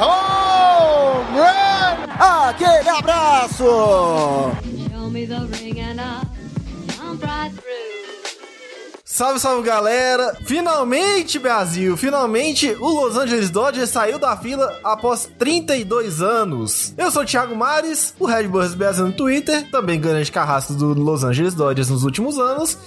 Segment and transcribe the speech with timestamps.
[0.00, 2.48] Home run!
[2.48, 3.64] Aquele abraço.
[9.18, 10.36] Salve, salve galera!
[10.44, 11.96] Finalmente, Brasil!
[11.96, 16.94] Finalmente o Los Angeles Dodgers saiu da fila após 32 anos.
[16.96, 20.94] Eu sou o Thiago Mares, o Red Bulls Brasil no Twitter, também grande carrasco do
[20.94, 22.78] Los Angeles Dodgers nos últimos anos.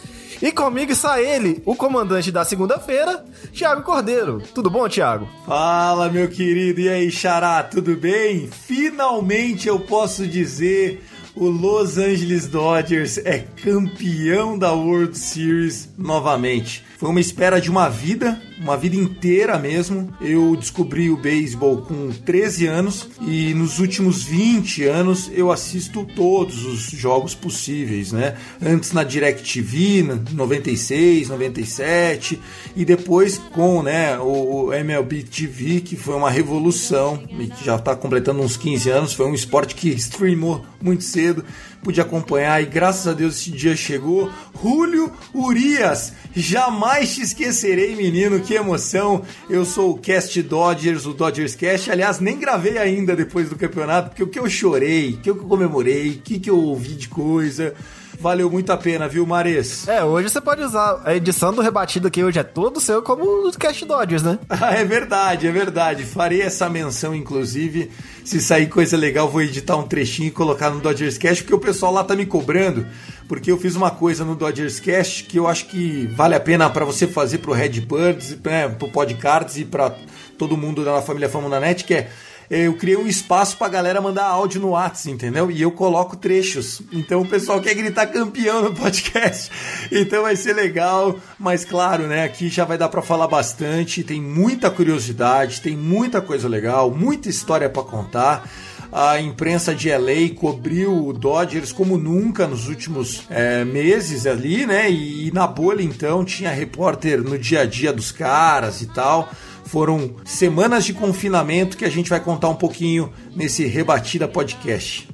[0.42, 3.24] E comigo está ele, o comandante da segunda-feira,
[3.54, 4.42] Thiago Cordeiro.
[4.56, 5.30] Tudo bom, Thiago?
[5.46, 6.82] Fala, meu querido.
[6.82, 8.48] E aí, Xará, tudo bem?
[8.48, 11.04] Finalmente eu posso dizer
[11.36, 16.84] o Los Angeles Dodgers é campeão da World Series novamente.
[17.02, 20.14] Foi uma espera de uma vida, uma vida inteira mesmo.
[20.22, 26.64] Eu descobri o beisebol com 13 anos e nos últimos 20 anos eu assisto todos
[26.64, 28.38] os jogos possíveis, né?
[28.62, 32.40] Antes na DirecTV, na 96, 97
[32.76, 37.96] e depois com, né, o MLB TV, que foi uma revolução e que já está
[37.96, 39.14] completando uns 15 anos.
[39.14, 41.44] Foi um esporte que streamou muito cedo,
[41.84, 44.32] pude acompanhar e graças a Deus esse dia chegou.
[44.62, 49.24] Julio Urias, jamais te esquecerei, menino, que emoção.
[49.50, 51.92] Eu sou o Cast Dodgers, o Dodgers Cast.
[51.92, 55.36] Aliás, nem gravei ainda depois do campeonato, porque o que eu chorei, o que eu
[55.36, 57.74] comemorei, o que, que eu ouvi de coisa.
[58.22, 59.88] Valeu muito a pena, viu, Mares?
[59.88, 63.24] É, hoje você pode usar a edição do rebatido aqui hoje é todo seu como
[63.24, 64.38] o Cast Dodgers, né?
[64.62, 66.04] É verdade, é verdade.
[66.04, 67.90] Farei essa menção, inclusive.
[68.24, 71.60] Se sair coisa legal, vou editar um trechinho e colocar no Dodgers Cast, porque o
[71.60, 72.86] pessoal lá tá me cobrando.
[73.28, 76.70] Porque eu fiz uma coisa no Dodgers Cast que eu acho que vale a pena
[76.70, 79.96] para você fazer pro Red Birds, né, pro Podcards e para
[80.38, 82.10] todo mundo da família Fama na Net, que é
[82.52, 85.50] eu criei um espaço pra galera mandar áudio no WhatsApp, entendeu?
[85.50, 86.82] E eu coloco trechos.
[86.92, 89.50] Então o pessoal quer gritar campeão no podcast.
[89.92, 92.24] Então vai ser legal, mas claro, né?
[92.24, 94.04] Aqui já vai dar pra falar bastante.
[94.04, 98.50] Tem muita curiosidade, tem muita coisa legal, muita história pra contar.
[98.92, 104.92] A imprensa de LA cobriu o Dodgers como nunca nos últimos é, meses ali, né?
[104.92, 109.30] E, e na bolha então tinha repórter no dia a dia dos caras e tal.
[109.72, 115.08] Foram semanas de confinamento que a gente vai contar um pouquinho nesse Rebatida Podcast.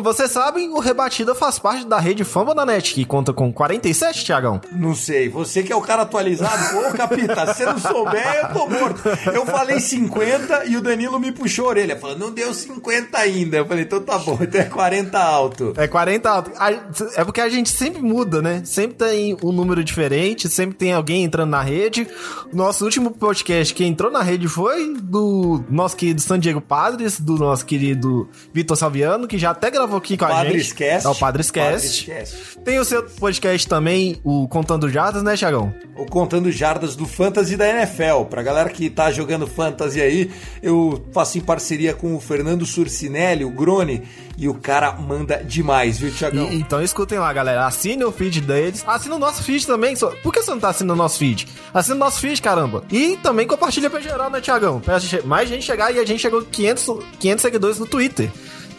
[0.00, 3.52] Como vocês sabem, o Rebatida faz parte da rede Fama da Net, que conta com
[3.52, 4.58] 47, Thiagão.
[4.72, 8.48] Não sei, você que é o cara atualizado, ô capita, se você não souber, eu
[8.54, 9.02] tô morto.
[9.34, 13.58] Eu falei 50 e o Danilo me puxou a orelha, falando, não deu 50 ainda.
[13.58, 15.74] Eu falei, então tá bom, então é 40 alto.
[15.76, 16.50] É 40 alto.
[16.56, 16.70] A-
[17.16, 18.62] É porque a gente sempre muda, né?
[18.64, 22.08] Sempre tem um número diferente, sempre tem alguém entrando na rede.
[22.52, 27.36] Nosso último podcast que entrou na rede foi do nosso querido San Diego Padres, do
[27.36, 30.84] nosso querido Vitor Salviano, que já até gravou aqui com a Padres gente.
[30.84, 31.14] É o.
[31.14, 32.10] Padres Cast.
[32.64, 35.72] Tem o seu podcast também, o Contando Jardas, né, Thiagão?
[35.96, 38.24] o Contando Jardas do Fantasy da NFL.
[38.30, 40.30] Pra galera que tá jogando Fantasy aí,
[40.62, 44.02] eu faço em parceria com o Fernando Surcinelli, o Grone,
[44.38, 46.50] e o cara manda demais, viu, Thiagão?
[46.50, 47.66] E- então escutem lá, galera.
[47.66, 48.82] Assine o feed deles.
[48.86, 49.94] Assina o nosso feed também.
[50.22, 51.46] Por que você não tá assinando o nosso feed?
[51.74, 52.82] Assina o nosso feed, caramba.
[52.90, 54.80] E também compartilha pra geral, né, Tiagão?
[54.80, 56.86] Pra mais gente chegar e a gente chegou 500,
[57.18, 58.30] 500 seguidores no Twitter.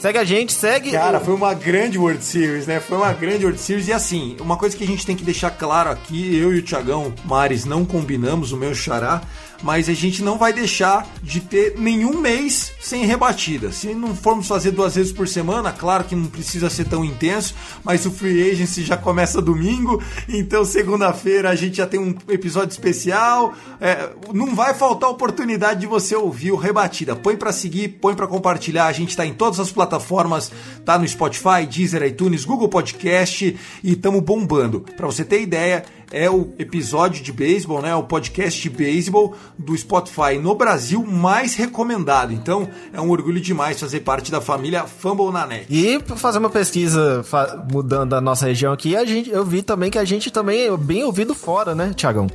[0.01, 0.93] Segue a gente, segue.
[0.93, 2.79] Cara, foi uma grande World Series, né?
[2.79, 3.87] Foi uma grande World Series.
[3.87, 6.63] E assim, uma coisa que a gente tem que deixar claro aqui, eu e o
[6.63, 9.21] Thiagão Mares não combinamos, o meu xará,
[9.61, 13.71] mas a gente não vai deixar de ter nenhum mês sem rebatida.
[13.71, 17.55] Se não formos fazer duas vezes por semana, claro que não precisa ser tão intenso,
[17.83, 22.71] mas o Free Agency já começa domingo, então segunda-feira a gente já tem um episódio
[22.71, 23.53] especial.
[23.79, 27.15] É, não vai faltar oportunidade de você ouvir o Rebatida.
[27.15, 28.87] Põe pra seguir, põe pra compartilhar.
[28.87, 30.51] A gente tá em todas as plataformas,
[30.85, 34.81] tá no Spotify, Deezer, iTunes, Google Podcast e tamo bombando.
[34.95, 37.95] Pra você ter ideia, é o episódio de beisebol, né?
[37.95, 42.33] O podcast de beisebol do Spotify no Brasil mais recomendado.
[42.33, 45.65] Então, é um orgulho demais fazer parte da família Fumble na Net.
[45.69, 49.61] E pra fazer uma pesquisa fa- mudando a nossa região aqui, a gente, eu vi
[49.61, 52.27] também que a gente também é bem ouvido fora, né, Tiagão?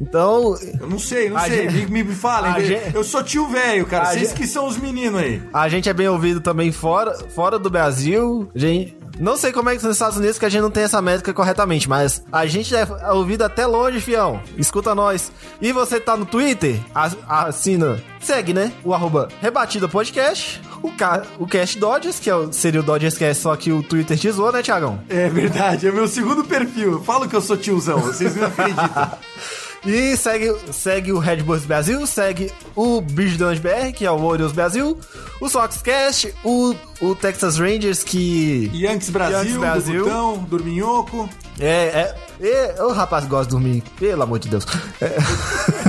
[0.00, 1.68] Então, Eu não sei, não sei.
[1.70, 2.64] gente- Me, me falem.
[2.64, 4.06] gente- Eu sou tio velho, cara.
[4.12, 5.42] Vocês gente- que são os meninos aí.
[5.52, 8.48] a gente é bem ouvido também fora, fora do Brasil.
[8.54, 10.84] A gente, não sei como é que nos Estados Unidos que a gente não tem
[10.84, 14.40] essa métrica corretamente, mas a gente é ouvido até longe, fião.
[14.56, 15.30] Escuta nós.
[15.60, 16.78] E você tá no Twitter?
[17.26, 18.72] Assina, segue, né?
[18.84, 20.60] O arroba Rebatida Podcast.
[20.82, 23.82] O, ca, o Cast Dodgers, que é o- seria o Dodgers Cast, só que o
[23.82, 25.00] Twitter te zoou, né, Thiagão?
[25.08, 26.92] É verdade, é meu segundo perfil.
[26.92, 29.10] Eu falo que eu sou tiozão, vocês não acreditam.
[29.88, 34.22] E segue, segue o Red Bulls Brasil, segue o Bridge Dons BR, que é o
[34.22, 35.00] Orioles Brasil,
[35.40, 38.70] o Soxcast, o, o Texas Rangers, que.
[38.74, 40.04] Yankees Brasil, Yankees Brasil.
[40.04, 40.46] Brasil.
[40.46, 41.26] Dorminhoco.
[41.58, 42.82] É, é, é.
[42.82, 44.66] O rapaz gosta de dormir, pelo amor de Deus.
[45.00, 45.16] É.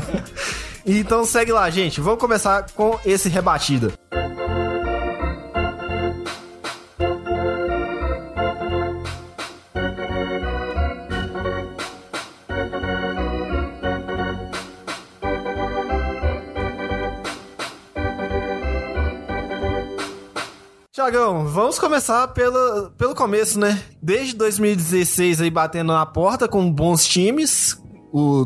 [0.87, 1.99] então segue lá, gente.
[1.99, 3.91] Vamos começar com esse rebatida.
[21.09, 23.81] Tiagão, vamos começar pelo, pelo começo, né?
[23.99, 27.81] Desde 2016 aí batendo na porta com bons times.
[28.13, 28.45] O,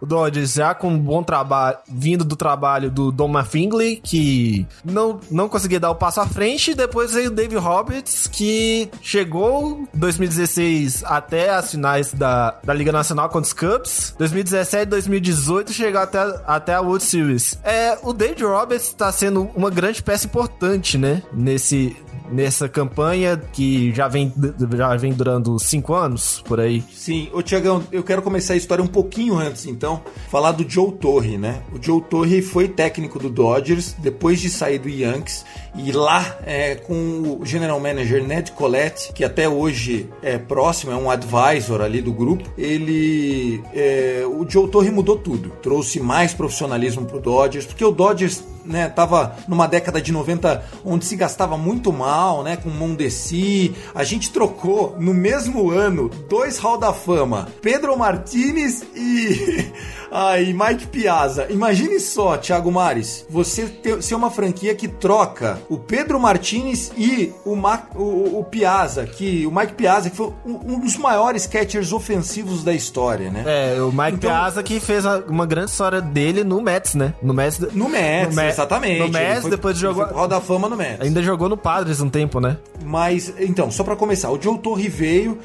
[0.00, 5.20] o Dodgers já com um bom trabalho, vindo do trabalho do Don Fingley, que não,
[5.30, 6.74] não conseguia dar o passo à frente.
[6.74, 13.28] Depois veio o Dave Roberts, que chegou 2016 até as finais da, da Liga Nacional
[13.28, 14.14] contra os Cubs.
[14.18, 17.58] 2017 2018 chegou até, até a World Series.
[17.62, 21.22] É, o Dave Roberts está sendo uma grande peça importante, né?
[21.32, 21.96] Nesse,
[22.30, 24.32] nessa campanha que já vem,
[24.76, 26.82] já vem durando cinco anos, por aí.
[26.92, 30.92] Sim, ô Tiagão, eu quero começar a história um pouquinho antes, então, falar do Joe
[30.92, 31.62] Torre, né?
[31.72, 35.44] O Joe Torre foi técnico do Dodgers depois de sair do Yankees
[35.78, 40.96] e lá é, com o general manager Ned Collette, que até hoje é próximo, é
[40.96, 43.62] um advisor ali do grupo, ele.
[43.74, 48.88] é, o Joe Torre mudou tudo, trouxe mais profissionalismo pro Dodgers, porque o Dodgers né,
[48.88, 53.74] tava numa década de 90 onde se gastava muito mal, né, com Mondesi.
[53.94, 59.72] A gente trocou no mesmo ano dois Hall da Fama, Pedro Martinez e
[60.40, 61.46] e Mike Piazza.
[61.50, 67.32] Imagine só, Thiago Mares, você ter, ser uma franquia que troca o Pedro Martinez e
[67.44, 71.46] o, Ma, o, o Piazza, que o Mike Piazza que foi um, um dos maiores
[71.46, 73.44] catchers ofensivos da história, né?
[73.76, 77.14] É, o Mike Então- Piazza que fez uma grande história dele no Mets, né?
[77.22, 77.58] No Mets.
[77.72, 78.98] No Mets, no Me- exatamente.
[79.00, 80.04] No Mets, foi- depois jogou.
[80.06, 81.00] Hall da Fama no Mets.
[81.00, 82.56] Ainda jogou no Padres um tempo, né?
[82.84, 85.38] Mas, então, só pra começar, o Joe Torre veio.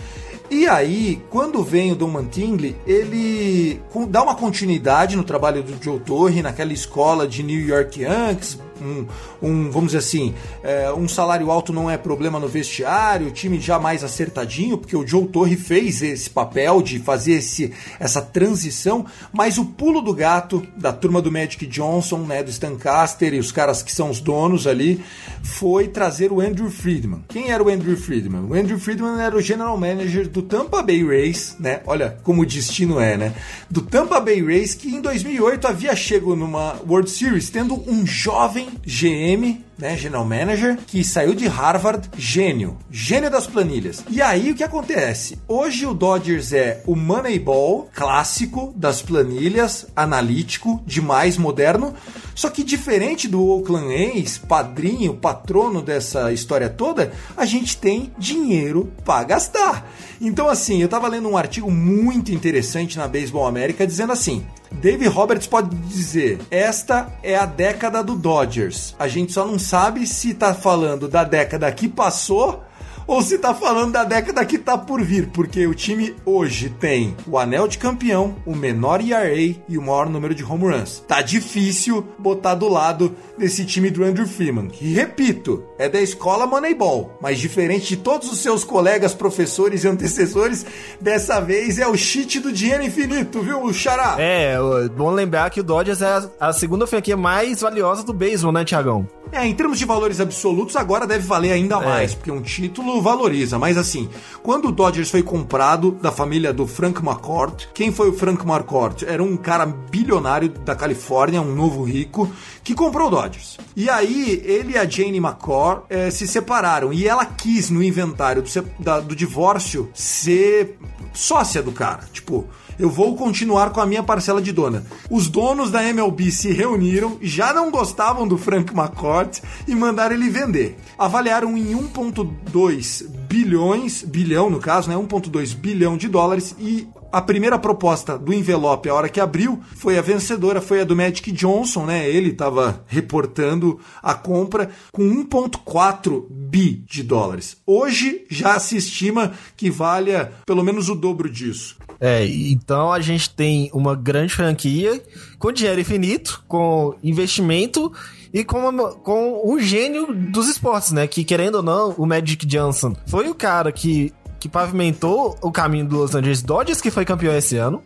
[0.51, 5.97] E aí, quando vem o Don Mattingly, ele dá uma continuidade no trabalho do Joe
[6.01, 8.59] Torre, naquela escola de New York Yankees.
[8.81, 9.05] Um,
[9.41, 10.33] um, vamos dizer assim,
[10.63, 14.95] é, um salário alto não é problema no vestiário, o time já mais acertadinho, porque
[14.95, 20.13] o Joe Torre fez esse papel de fazer esse, essa transição, mas o pulo do
[20.13, 24.09] gato da turma do Magic Johnson, né, do Stan Caster e os caras que são
[24.09, 25.03] os donos ali,
[25.43, 27.23] foi trazer o Andrew Friedman.
[27.27, 28.45] Quem era o Andrew Friedman?
[28.49, 31.81] O Andrew Friedman era o general manager do Tampa Bay Rays, né?
[31.85, 33.33] Olha como o destino é, né?
[33.69, 38.69] Do Tampa Bay Rays que em 2008 havia chego numa World Series tendo um jovem
[38.85, 44.05] GM né, General Manager, que saiu de Harvard, gênio, gênio das planilhas.
[44.09, 45.39] E aí o que acontece?
[45.47, 51.95] Hoje o Dodgers é o Moneyball clássico das planilhas, analítico, demais, moderno,
[52.35, 58.91] só que diferente do Oakland A's, padrinho, patrono dessa história toda, a gente tem dinheiro
[59.03, 59.91] para gastar.
[60.19, 65.07] Então assim, eu tava lendo um artigo muito interessante na Baseball América dizendo assim: Dave
[65.07, 68.95] Roberts pode dizer: esta é a década do Dodgers.
[68.97, 72.61] A gente só não sabe se tá falando da década que passou
[73.07, 77.15] ou se tá falando da década que tá por vir, porque o time hoje tem
[77.27, 81.03] o anel de campeão, o menor ERA e o maior número de home runs.
[81.07, 86.45] Tá difícil botar do lado desse time do Andrew Freeman, que repito, é da escola
[86.47, 90.65] Moneyball, mas diferente de todos os seus colegas, professores e antecessores,
[90.99, 94.15] dessa vez é o cheat do dinheiro infinito, viu, o Xará?
[94.19, 94.55] É,
[94.95, 96.05] bom lembrar que o Dodgers é
[96.39, 99.07] a, a segunda franquia mais valiosa do beisebol, né, Tiagão?
[99.31, 101.85] É, em termos de valores absolutos, agora deve valer ainda É.
[101.85, 103.59] mais, porque um título valoriza.
[103.59, 104.09] Mas assim,
[104.41, 109.03] quando o Dodgers foi comprado da família do Frank McCourt, quem foi o Frank McCourt?
[109.03, 112.27] Era um cara bilionário da Califórnia, um novo rico,
[112.63, 113.59] que comprou o Dodgers.
[113.75, 116.91] E aí, ele e a Jane McCourt eh, se separaram.
[116.91, 120.77] E ela quis, no inventário do, da- do divórcio, ser
[121.13, 122.07] sócia do cara.
[122.11, 122.45] Tipo,
[122.81, 124.83] eu vou continuar com a minha parcela de dona.
[125.07, 130.31] Os donos da MLB se reuniram, já não gostavam do Frank McCourt e mandaram ele
[130.31, 130.75] vender.
[130.97, 137.59] Avaliaram em 1.2 bilhões, bilhão no caso, né, 1.2 bilhão de dólares e a primeira
[137.59, 141.85] proposta do envelope, a hora que abriu, foi a vencedora, foi a do Magic Johnson,
[141.85, 142.09] né?
[142.09, 147.57] Ele estava reportando a compra com 1,4 bi de dólares.
[147.67, 151.77] Hoje já se estima que valha pelo menos o dobro disso.
[152.03, 154.99] É, então a gente tem uma grande franquia
[155.37, 157.93] com dinheiro infinito, com investimento
[158.33, 161.05] e com, uma- com o gênio dos esportes, né?
[161.05, 165.85] Que querendo ou não, o Magic Johnson foi o cara que, que pavimentou o caminho
[165.85, 167.83] do Los Angeles Dodgers, que foi campeão esse ano.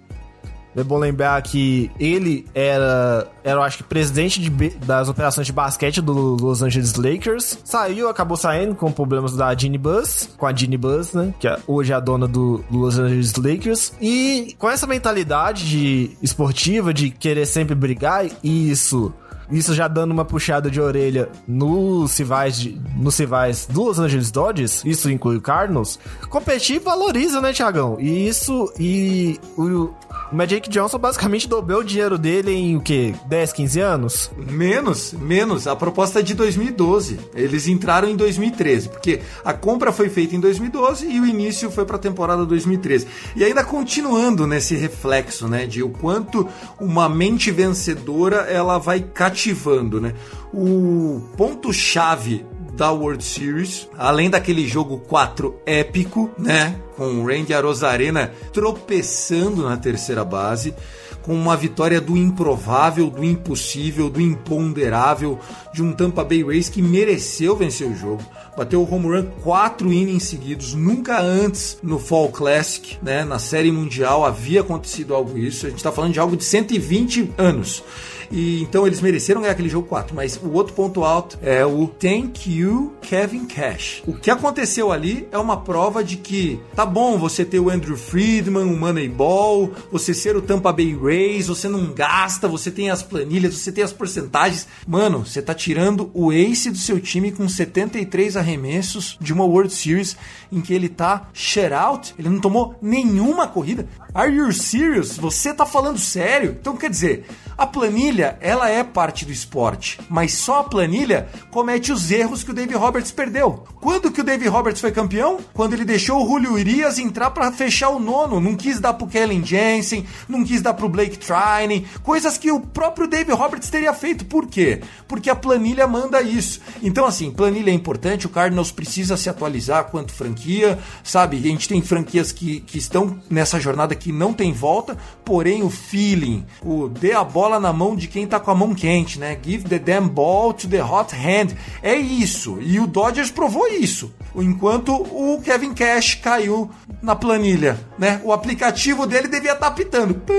[0.76, 4.50] É bom lembrar que ele era, era eu acho que, presidente de
[4.86, 7.60] das operações de basquete do Los Angeles Lakers.
[7.64, 11.34] Saiu, acabou saindo com problemas da Jeannie Buss, com a Jeannie Buss, né?
[11.40, 13.94] Que é- hoje é a dona do, Los Angeles Lakers.
[14.02, 19.14] E com essa mentalidade de esportiva, de querer sempre brigar, e isso
[19.52, 22.68] isso já dando uma puxada de orelha nos rivais,
[22.98, 27.98] nos rivais do Los Angeles Dodgers, isso inclui o Cardinals, competir valoriza, né, Tiagão?
[28.00, 29.94] E isso, e o,
[30.36, 33.16] o Magic Johnson basicamente dobrou o dinheiro dele em o quê?
[33.26, 34.32] 10, 15 anos?
[34.36, 35.66] Menos, menos.
[35.66, 37.18] A proposta é de 2012.
[37.34, 41.86] Eles entraram em 2013, porque a compra foi feita em 2012 e o início foi
[41.86, 43.08] para a temporada 2013.
[43.34, 46.46] E ainda continuando nesse reflexo, né, de o quanto
[46.82, 50.14] uma mente vencedora ela vai cativando, né?
[50.54, 57.54] O ponto chave da World Series, além daquele jogo 4 épico, né, com o Randy
[57.54, 60.74] Arozarena tropeçando na terceira base,
[61.22, 65.40] com uma vitória do improvável, do impossível, do imponderável,
[65.74, 68.24] de um Tampa Bay Rays que mereceu vencer o jogo.
[68.56, 73.26] Bateu o home run quatro innings seguidos, nunca antes no Fall Classic, né?
[73.26, 75.66] Na Série Mundial havia acontecido algo isso.
[75.66, 77.84] A gente está falando de algo de 120 anos.
[78.32, 81.88] E então eles mereceram ganhar aquele jogo 4, mas o outro ponto alto é o
[81.88, 84.04] Thank You Kevin Cash.
[84.06, 87.98] O que aconteceu ali é uma prova de que tá bom você ter o Andrew
[87.98, 93.04] Friedman, o Moneyball, você ser o Tampa Bay Rays, você não gasta, você tem as
[93.04, 94.68] planilhas, você tem as porcentagens.
[94.88, 99.74] Mano, você tá tirando o ace do seu time com 73 arremessos de uma World
[99.74, 100.18] Series
[100.52, 103.88] em que ele tá shutout, ele não tomou nenhuma corrida.
[104.14, 105.18] Are you serious?
[105.18, 106.58] Você tá falando sério?
[106.60, 107.26] Então quer dizer,
[107.58, 112.52] a planilha, ela é parte do esporte, mas só a planilha comete os erros que
[112.52, 113.66] o Dave Roberts perdeu.
[113.82, 115.40] Quando que o Dave Roberts foi campeão?
[115.54, 119.08] Quando ele deixou o Julio Urias entrar para fechar o nono, não quis dar pro
[119.08, 123.94] Kellen Jensen, não quis dar pro Blake Trine, coisas que o próprio Dave Roberts teria
[123.94, 124.26] feito.
[124.26, 124.82] Por quê?
[125.08, 126.62] Porque a planilha manda isso.
[126.82, 131.38] Então assim, planilha é importante, o Cardinals precisa se atualizar quanto franquia, sabe?
[131.38, 135.70] A gente tem franquias que, que estão nessa jornada que não tem volta, porém o
[135.70, 139.38] feeling, o dê a bola na mão de quem tá com a mão quente, né?
[139.42, 141.56] Give the damn ball to the hot hand.
[141.82, 142.58] É isso.
[142.62, 144.14] E o Dodgers provou isso.
[144.36, 146.70] Enquanto o Kevin Cash caiu
[147.02, 148.22] na planilha, né?
[148.24, 150.14] O aplicativo dele devia estar pitando.
[150.14, 150.34] Pá,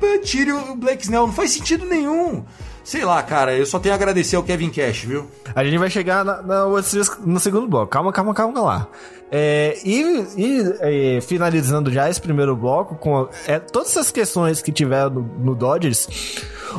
[0.00, 1.26] pá, tire o Blake Snell.
[1.26, 2.44] Não faz sentido nenhum.
[2.84, 5.26] Sei lá, cara, eu só tenho a agradecer ao Kevin Cash, viu?
[5.54, 6.66] A gente vai chegar na, na
[7.24, 7.86] no segundo bloco.
[7.86, 8.88] Calma, calma, calma lá.
[9.36, 14.70] É, e e, é, finalizando já esse primeiro bloco, com é, todas essas questões que
[14.70, 16.06] tiveram no, no Dodgers,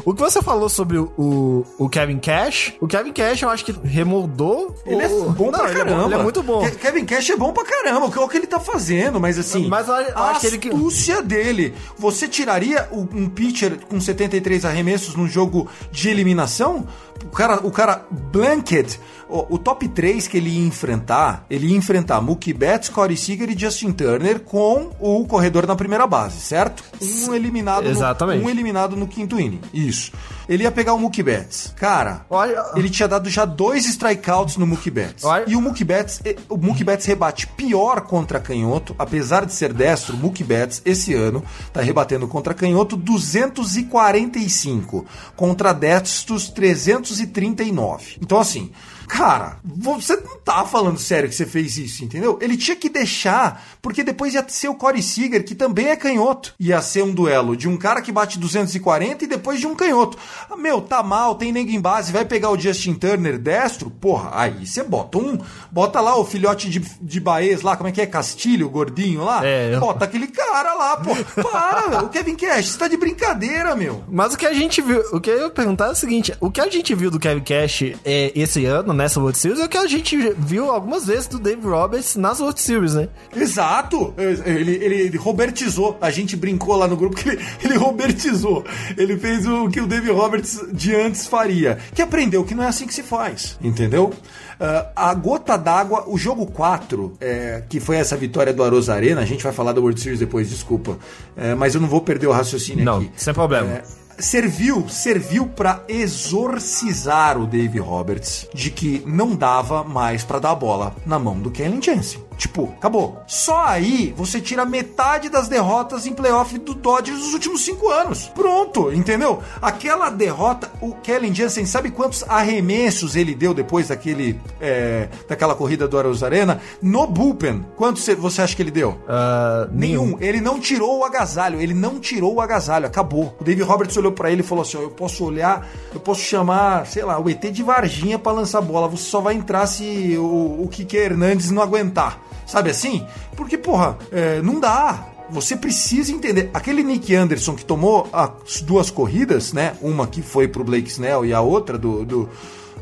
[0.05, 3.65] o que você falou sobre o, o, o Kevin Cash, o Kevin Cash eu acho
[3.65, 4.73] que remoldou.
[4.85, 6.01] Ele é o, bom Não, pra ele é caramba.
[6.01, 6.61] bom, ele é muito bom.
[6.63, 8.05] Ke- Kevin Cash é bom pra caramba.
[8.05, 9.67] O que, o que ele tá fazendo, mas assim.
[9.67, 11.73] Mas eu- eu a acho que ele que- astúcia dele.
[11.97, 16.87] Você tiraria um pitcher com 73 arremessos num jogo de eliminação?
[17.25, 18.97] O cara, o cara Blanket,
[19.35, 23.49] o, o top 3 que ele ia enfrentar, ele ia enfrentar Mookie Betts, Corey Seager
[23.49, 26.83] e Justin Turner com o corredor na primeira base, certo?
[27.01, 28.39] Um eliminado, Exatamente.
[28.39, 29.61] No, um eliminado no quinto inning.
[29.73, 30.11] Isso.
[30.47, 31.73] Ele ia pegar o Mookie Betts.
[31.75, 35.23] Cara, Olha- ele tinha dado já dois strikeouts no Mookie Betts.
[35.23, 39.73] Olha- E o Mookie Betts, o Mookie Betts rebate pior contra canhoto, apesar de ser
[39.73, 48.17] destro, o Mookie Betts esse ano tá rebatendo contra canhoto 245 contra destros 339.
[48.21, 48.71] Então assim,
[49.07, 52.37] cara, você não tá falando sério que você fez isso, entendeu?
[52.41, 56.53] Ele tinha que deixar, porque depois ia ser o Corey Seager, que também é canhoto.
[56.59, 60.17] Ia ser um duelo de um cara que bate 240 e depois de um canhoto.
[60.49, 63.89] Ah, Meu, tá mal, tem nego em base, vai pegar o Justin Turner destro?
[63.89, 65.37] Porra, aí você bota um.
[65.71, 68.05] Bota lá o filhote de, de Baez lá, como é que é?
[68.05, 69.45] Castilho, gordinho lá?
[69.45, 71.15] É, eu- Bota aquele cara lá, pô.
[71.41, 71.99] Para, meu.
[72.05, 74.03] O Kevin Cash, você tá de brincadeira, meu.
[74.09, 76.49] Mas o que a gente viu, o que eu ia perguntar é o seguinte: o
[76.49, 79.69] que a gente viu do Kevin Cash é, esse ano, nessa World Series, é o
[79.69, 83.09] que a gente viu algumas vezes do Dave Roberts nas World Series, né?
[83.35, 84.13] Exato!
[84.17, 85.97] Ele, ele, ele robertizou.
[86.01, 88.63] A gente brincou lá no grupo que ele, ele robertizou.
[88.97, 91.77] Ele fez o que o Dave Roberts Roberts de antes faria.
[91.93, 94.05] Que aprendeu que não é assim que se faz, entendeu?
[94.05, 99.25] Uh, a gota d'água, o jogo 4, é, que foi essa vitória do Arena, a
[99.25, 100.97] gente vai falar da World Series depois, desculpa.
[101.35, 103.11] É, mas eu não vou perder o raciocínio Não, aqui.
[103.17, 103.69] sem problema.
[103.69, 103.83] É,
[104.17, 110.55] serviu, serviu para exorcizar o Dave Roberts de que não dava mais para dar a
[110.55, 112.23] bola na mão do Kellen Jensen.
[112.37, 113.21] Tipo, acabou.
[113.27, 118.29] Só aí você tira metade das derrotas em playoff do Dodgers dos últimos cinco anos.
[118.35, 119.41] Pronto, entendeu?
[119.61, 125.87] Aquela derrota, o Kellen Jansen, sabe quantos arremessos ele deu depois daquele, é, daquela corrida
[125.87, 126.59] do Arena?
[126.81, 128.91] No bullpen, quantos você acha que ele deu?
[128.91, 130.17] Uh, nenhum.
[130.19, 133.35] Ele não tirou o agasalho, ele não tirou o agasalho, acabou.
[133.39, 136.85] O Dave Roberts olhou para ele e falou assim: Eu posso olhar, eu posso chamar,
[136.85, 138.87] sei lá, o ET de Varginha para lançar bola.
[138.87, 142.19] Você só vai entrar se o, o Kike Hernandes não aguentar.
[142.45, 143.05] Sabe assim?
[143.35, 145.07] Porque, porra, é, não dá.
[145.29, 146.49] Você precisa entender.
[146.53, 149.75] Aquele Nick Anderson que tomou as duas corridas, né?
[149.81, 152.29] Uma que foi pro Blake Snell e a outra do, do,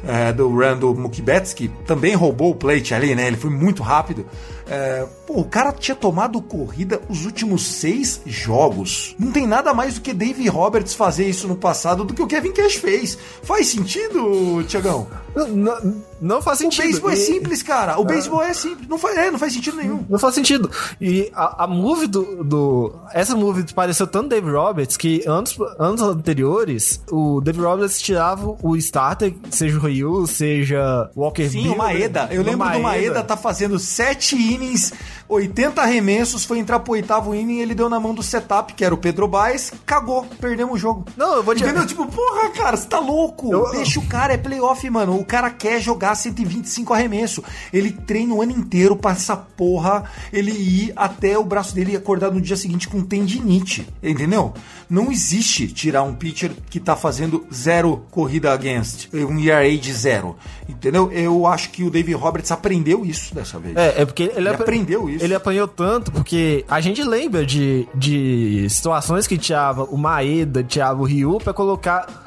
[0.06, 3.28] é, do Randall Mukibetsky, também roubou o plate ali, né?
[3.28, 4.26] Ele foi muito rápido.
[4.68, 9.16] É, pô, o cara tinha tomado corrida os últimos seis jogos.
[9.18, 12.28] Não tem nada mais do que Dave Roberts fazer isso no passado do que o
[12.28, 13.18] Kevin Cash fez.
[13.44, 15.08] Faz sentido, Tiagão?
[15.36, 16.82] Não, não faz sentido.
[16.82, 18.00] O beisebol é E- simples, cara.
[18.00, 18.88] O beisebol é simples.
[18.88, 20.06] Não faz, é, não faz sentido nenhum.
[20.10, 20.70] Não faz sentido.
[21.02, 22.94] E a, a move do, do.
[23.14, 28.76] Essa move pareceu tanto Dave Roberts que anos, anos anteriores, o Dave Roberts tirava o
[28.78, 32.28] starter, seja o Ryu, seja o Walker Sim, Buehler, o Maeda.
[32.32, 34.94] Eu no lembro do Maeda tá fazendo sete innings,
[35.28, 38.94] 80 arremessos, foi entrar pro oitavo inning, ele deu na mão do setup, que era
[38.94, 41.06] o Pedro Baez, cagou, perdemos o jogo.
[41.18, 41.86] Não, eu vou te Entendeu?
[41.88, 43.52] Tipo, porra, cara, você tá louco.
[43.52, 45.23] Eu- Deixa o cara, é playoff, mano.
[45.24, 47.44] O cara quer jogar 125 arremesso.
[47.72, 52.30] Ele treina o ano inteiro pra essa porra, ele ir até o braço dele acordar
[52.32, 53.88] no dia seguinte com tendinite.
[54.02, 54.54] Entendeu?
[54.90, 60.36] Não existe tirar um pitcher que tá fazendo zero corrida against, um ERA de zero.
[60.68, 61.12] Entendeu?
[61.12, 63.76] Eu acho que o Dave Roberts aprendeu isso dessa vez.
[63.76, 65.24] É, é porque ele, Ele apa- aprendeu isso.
[65.24, 71.02] Ele apanhou tanto porque a gente lembra de, de situações que tirava o Maeda, tirava
[71.02, 72.23] o Ryu pra colocar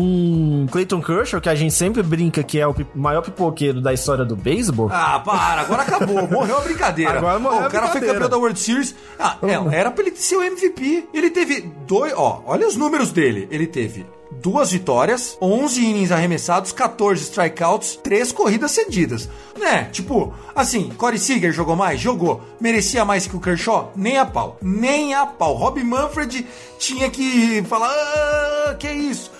[0.00, 4.24] um Clayton Kershaw, que a gente sempre brinca que é o maior pipoqueiro da história
[4.24, 4.88] do beisebol.
[4.92, 6.28] Ah, para, agora acabou.
[6.28, 7.18] Morreu a brincadeira.
[7.18, 8.94] Agora morreu Ó, a O cara foi campeão da World Series.
[9.18, 11.08] Ah, é, era pra ele ser o MVP.
[11.12, 12.12] Ele teve dois.
[12.16, 13.48] Ó, olha os números dele.
[13.50, 19.28] Ele teve duas vitórias, 11 innings arremessados, 14 strikeouts, 3 corridas cedidas.
[19.58, 19.84] Né?
[19.90, 22.00] Tipo, assim, Corey Seager jogou mais?
[22.00, 22.40] Jogou.
[22.60, 23.92] Merecia mais que o Kershaw?
[23.96, 24.58] Nem a pau.
[24.62, 25.54] Nem a pau.
[25.54, 26.46] Rob Manfred
[26.78, 29.37] tinha que falar: ah, que isso?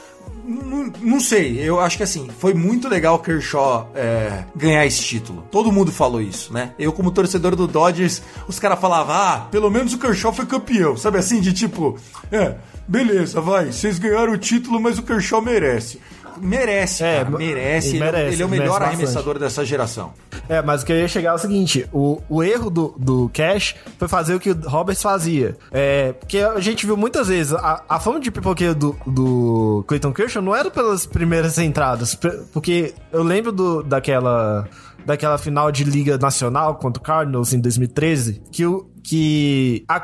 [0.48, 5.02] Não, não sei, eu acho que assim, foi muito legal o Kershaw é, ganhar esse
[5.02, 5.46] título.
[5.50, 6.72] Todo mundo falou isso, né?
[6.78, 10.96] Eu, como torcedor do Dodgers, os caras falavam, ah, pelo menos o Kershaw foi campeão.
[10.96, 11.98] Sabe assim, de tipo,
[12.32, 12.54] é,
[12.86, 16.00] beleza, vai, vocês ganharam o título, mas o Kershaw merece.
[16.40, 17.88] Merece, É, cara, merece.
[17.88, 18.88] ele é- merece, ele é o melhor bastante.
[18.94, 20.12] arremessador dessa geração.
[20.48, 23.30] É, mas o que eu ia chegar é o seguinte: o, o erro do, do
[23.34, 25.56] Cash foi fazer o que o Roberts fazia.
[25.70, 30.12] É, porque a gente viu muitas vezes a, a fama de pipoqueiro do, do Clayton
[30.12, 32.14] Kershaw não era pelas primeiras entradas,
[32.52, 34.66] porque eu lembro do, daquela.
[35.06, 40.02] Daquela final de Liga Nacional contra o Cardinals em 2013, que o, que a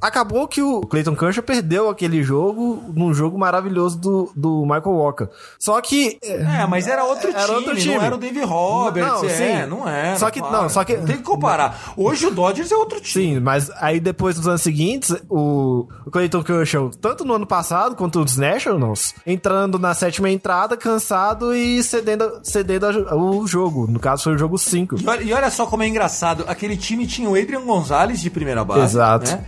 [0.00, 5.28] acabou que o Clayton Kershaw perdeu aquele jogo num jogo maravilhoso do, do Michael Walker.
[5.58, 7.94] Só que É, mas era outro, Era time, outro time.
[7.96, 9.12] não era o Dave Roberts.
[9.12, 9.66] Não, é, sim.
[9.70, 10.18] não era.
[10.18, 10.50] Só que- para.
[10.62, 11.92] não, só que- Não tem que comparar.
[11.96, 13.34] Hoje o Dodgers é outro time.
[13.34, 18.20] Sim, mas aí depois dos anos seguintes, o, Clayton Kershaw, tanto no ano passado quanto
[18.20, 23.86] nos Nationals, entrando na sétima entrada, cansado e cedendo, cedendo o jogo.
[23.86, 24.96] No caso, foi o jogo 5.
[25.00, 26.44] E olha, e olha só como é engraçado.
[26.46, 28.82] Aquele time tinha o Adrian Gonzalez de primeira base.
[28.82, 29.30] Exato.
[29.30, 29.40] Né?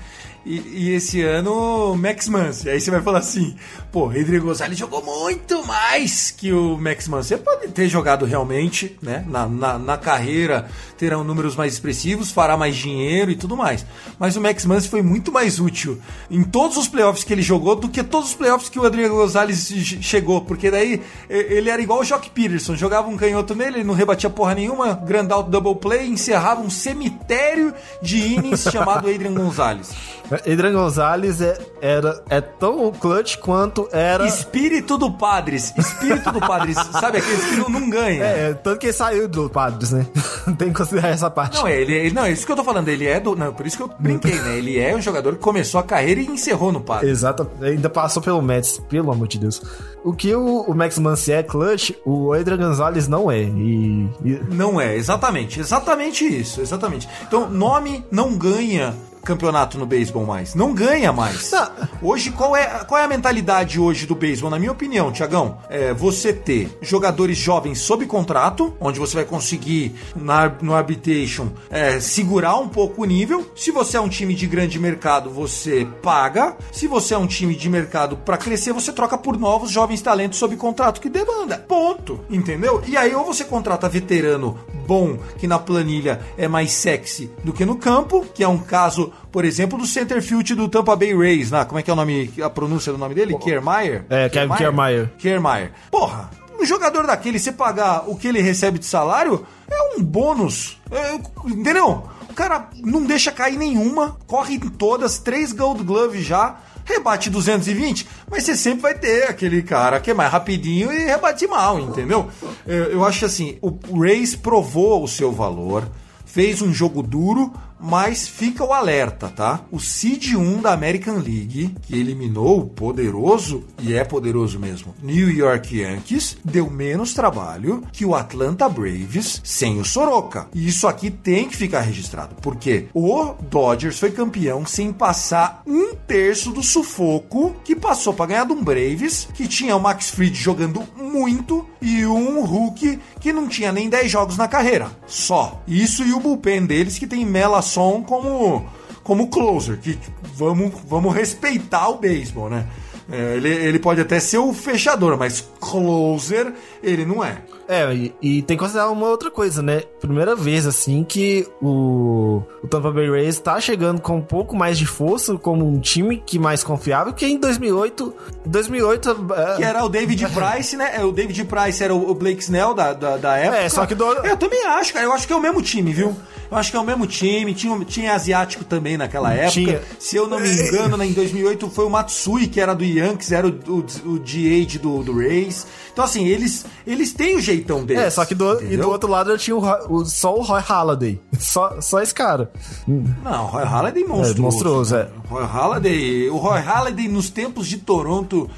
[0.46, 2.68] E, e esse ano, Max Muncy.
[2.68, 3.54] Aí você vai falar assim:
[3.90, 7.28] pô, Adrian Gonzalez jogou muito mais que o Max Muncy.
[7.28, 9.24] Você pode ter jogado realmente, né?
[9.26, 13.86] Na, na, na carreira, terão números mais expressivos, fará mais dinheiro e tudo mais.
[14.18, 15.98] Mas o Max Muncy foi muito mais útil
[16.30, 19.08] em todos os playoffs que ele jogou do que todos os playoffs que o Adrian
[19.08, 20.42] Gonzalez che- chegou.
[20.42, 24.28] Porque daí ele era igual o Jock Peterson: jogava um canhoto nele, ele não rebatia
[24.28, 29.90] porra nenhuma, grand out double play, encerrava um cemitério de innings chamado Adrian Gonzalez.
[30.36, 34.26] Adrian Gonzalez é, era, é tão clutch quanto era.
[34.26, 35.72] Espírito do Padres.
[35.76, 36.76] Espírito do Padres.
[36.92, 38.24] Sabe aqueles que não, não ganham.
[38.24, 40.06] É, tanto que ele saiu do Padres, né?
[40.58, 41.56] Tem que considerar essa parte.
[41.56, 42.88] Não, ele, ele- não, é isso que eu tô falando.
[42.88, 43.34] Ele é do.
[43.36, 44.56] Não, por isso que eu brinquei, né?
[44.58, 47.10] Ele é um jogador que começou a carreira e encerrou no Padres.
[47.10, 49.62] Exato, ainda passou pelo Mets, pelo amor de Deus.
[50.04, 53.40] O que o, o Max Muncy é clutch, o Adrian Gonzalez não é.
[53.42, 55.60] E, e- Não é, exatamente.
[55.60, 57.08] Exatamente isso, exatamente.
[57.26, 60.54] Então, nome não ganha campeonato no beisebol mais.
[60.54, 61.50] Não ganha mais.
[61.50, 61.70] Não.
[62.02, 64.50] Hoje, qual é, qual é a mentalidade hoje do beisebol?
[64.50, 69.94] Na minha opinião, Tiagão, é você ter jogadores jovens sob contrato, onde você vai conseguir
[70.14, 73.50] na, no arbitration é, segurar um pouco o nível.
[73.56, 76.56] Se você é um time de grande mercado, você paga.
[76.70, 80.38] Se você é um time de mercado para crescer, você troca por novos jovens talentos
[80.38, 81.58] sob contrato que demanda.
[81.58, 82.20] Ponto.
[82.28, 82.82] Entendeu?
[82.86, 87.64] E aí, ou você contrata veterano bom, que na planilha é mais sexy do que
[87.64, 91.64] no campo, que é um caso, por exemplo, do centerfield do Tampa Bay Rays, né?
[91.64, 93.36] Como é que é o nome, a pronúncia do nome dele?
[93.38, 94.04] Kiermaier?
[94.08, 95.10] É, Kevin Kiermaier.
[95.18, 95.72] Kiermaier.
[95.90, 100.80] Porra, um jogador daquele, você pagar o que ele recebe de salário, é um bônus.
[100.90, 101.14] É,
[101.46, 102.04] entendeu?
[102.30, 108.06] O cara não deixa cair nenhuma, corre em todas, três Gold Gloves já, rebate 220,
[108.30, 112.28] mas você sempre vai ter aquele cara que é mais rapidinho e rebate mal, entendeu?
[112.66, 115.88] Eu, eu acho assim, o Rays provou o seu valor,
[116.24, 117.52] fez um jogo duro,
[117.84, 119.60] mas fica o alerta, tá?
[119.70, 125.30] O Seed 1 da American League, que eliminou o poderoso, e é poderoso mesmo, New
[125.30, 130.48] York Yankees, deu menos trabalho que o Atlanta Braves sem o Soroka.
[130.54, 135.94] E isso aqui tem que ficar registrado, porque o Dodgers foi campeão sem passar um
[135.94, 140.34] terço do sufoco que passou para ganhar de um Braves, que tinha o Max Fried
[140.34, 144.90] jogando muito e um Hulk que não tinha nem 10 jogos na carreira.
[145.06, 145.62] Só.
[145.66, 148.66] Isso e o bullpen deles que tem Mela Son como,
[149.02, 149.98] como closer, que
[150.36, 152.66] vamos, vamos respeitar o beisebol, né?
[153.10, 157.42] É, ele, ele pode até ser o fechador, mas closer ele não é.
[157.68, 159.82] É, e, e tem que considerar uma outra coisa, né?
[160.00, 164.78] Primeira vez, assim, que o, o Tampa Bay Rays tá chegando com um pouco mais
[164.78, 168.14] de força, como um time que mais confiável, que em 2008...
[168.46, 169.26] 2008...
[169.34, 170.92] é, Que era o David Price, né?
[170.96, 173.58] É, O David Price era o Blake Snell da, da, da época.
[173.58, 175.06] É, só que do- Eu também acho, cara.
[175.06, 176.14] Eu acho que é o mesmo time, viu?
[176.50, 177.54] Eu acho que é o mesmo time.
[177.54, 179.50] Tinha, tinha asiático também naquela época.
[179.52, 179.80] Tinha.
[179.98, 183.32] Se eu não me engano, né, em 2008 foi o Matsui, que era do Yankees,
[183.32, 183.78] era o, o,
[184.12, 185.66] o DH do, do Rays.
[185.92, 188.02] Então, assim, eles, eles têm o deles.
[188.02, 189.62] É, só que do, e do outro lado eu tinha o,
[190.00, 191.20] o- só o Roy Halladay.
[191.38, 192.50] Só, só esse cara.
[192.88, 194.38] Não, Roy Halladay é monstruoso.
[194.38, 195.08] É, monstruoso, é.
[195.30, 198.50] O Roy Halladay, o Roy Halladay nos tempos de Toronto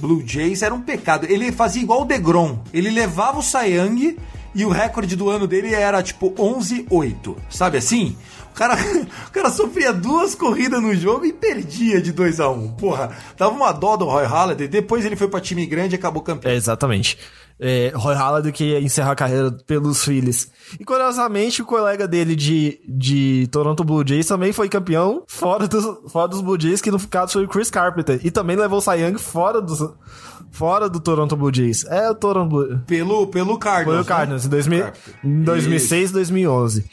[0.00, 1.26] Blue Jays era um pecado.
[1.28, 2.58] Ele fazia igual o DeGrom.
[2.72, 4.16] Ele levava o Young
[4.54, 7.36] e o recorde do ano dele era tipo 11-8.
[7.50, 8.16] Sabe assim?
[8.50, 8.76] O cara,
[9.28, 12.68] o cara sofria duas corridas no jogo e perdia de 2 a 1 um.
[12.72, 14.68] Porra, dava uma dó do Roy Halladay.
[14.68, 16.50] Depois ele foi pra time grande e acabou campeão.
[16.52, 17.18] É, exatamente.
[17.60, 20.50] É, Roy Halladay que ia encerrar a carreira pelos Phillies.
[20.78, 26.10] E curiosamente, o colega dele de, de Toronto Blue Jays também foi campeão fora dos,
[26.10, 28.20] fora dos Blue Jays, que no caso foi o Chris Carpenter.
[28.22, 29.80] E também levou o Cy Young fora, dos,
[30.52, 31.84] fora do Toronto Blue Jays.
[31.86, 32.78] É o Toronto Blue...
[32.86, 33.86] Pelo, pelo Cardinals.
[33.86, 34.08] Foi o né?
[34.08, 35.14] Cardinals, em, 2000, Carpenter.
[35.24, 36.84] em 2006 2011.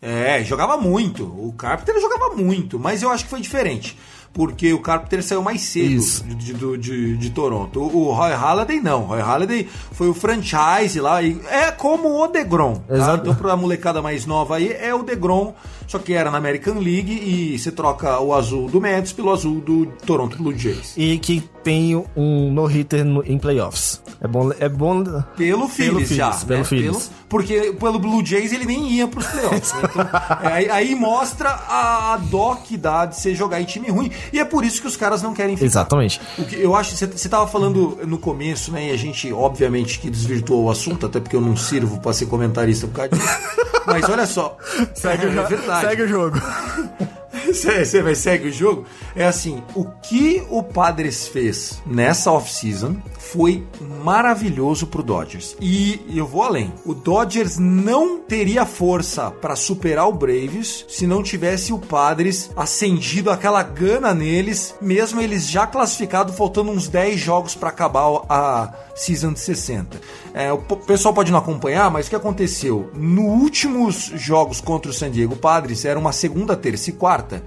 [0.00, 1.24] É, jogava muito.
[1.24, 3.98] O Carpenter jogava muito, mas eu acho que foi diferente.
[4.34, 6.02] Porque o Carpenter saiu mais cedo
[6.34, 7.80] de, de, de, de Toronto.
[7.80, 9.04] O, o Roy Halladay não.
[9.04, 11.22] O Roy Halladay foi o franchise lá.
[11.22, 12.74] E é como o DeGrom.
[12.74, 12.94] Tá?
[12.94, 13.22] Exato.
[13.22, 15.54] Então, pra molecada mais nova aí, é o DeGrom.
[15.86, 19.60] Só que era na American League e você troca o azul do Mets pelo azul
[19.60, 20.94] do Toronto Blue Jays.
[20.96, 24.00] E que tem um no-hitter no- em playoffs.
[24.20, 24.52] É bom...
[24.60, 25.02] É bom
[25.36, 26.30] Pelo Phillies já.
[26.30, 26.64] Pelo né?
[26.64, 27.10] Phillies.
[27.28, 29.72] porque pelo Blue Jays ele nem ia pros playoffs.
[29.72, 29.80] né?
[29.84, 30.02] Então,
[30.42, 34.10] é, aí, aí mostra a, a dó que dá de você jogar em time ruim.
[34.32, 35.66] E é por isso que os caras não querem ficar.
[35.66, 36.20] Exatamente.
[36.38, 38.88] O que eu acho, você, você tava falando no começo, né?
[38.88, 42.26] E a gente, obviamente, que desvirtuou o assunto, até porque eu não sirvo pra ser
[42.26, 43.38] comentarista por causa disso.
[43.86, 44.56] Mas olha só.
[44.94, 45.86] Segue, é, o, jo- verdade.
[45.88, 46.40] segue o jogo.
[47.52, 48.84] Você vai segue o jogo?
[49.14, 53.66] É assim, o que o Padres fez nessa off-season foi
[54.02, 55.56] maravilhoso pro Dodgers.
[55.60, 56.72] E eu vou além.
[56.84, 63.30] O Dodgers não teria força para superar o Braves se não tivesse o Padres acendido
[63.30, 69.32] aquela gana neles, mesmo eles já classificados, faltando uns 10 jogos para acabar a season
[69.32, 70.00] de 60.
[70.34, 72.90] É, o pessoal pode não acompanhar, mas o que aconteceu?
[72.92, 77.40] No últimos jogos contra o San Diego Padres, era uma segunda, terça e quarta.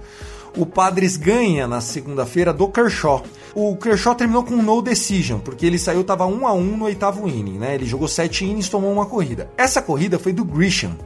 [0.56, 3.22] O Padres ganha na segunda-feira do Kershaw.
[3.54, 6.84] O Kershaw terminou com um no decision, porque ele saiu, tava 1 a 1 no
[6.86, 7.74] oitavo inning, né?
[7.74, 9.50] Ele jogou 7 innings, tomou uma corrida.
[9.56, 10.96] Essa corrida foi do Grisham.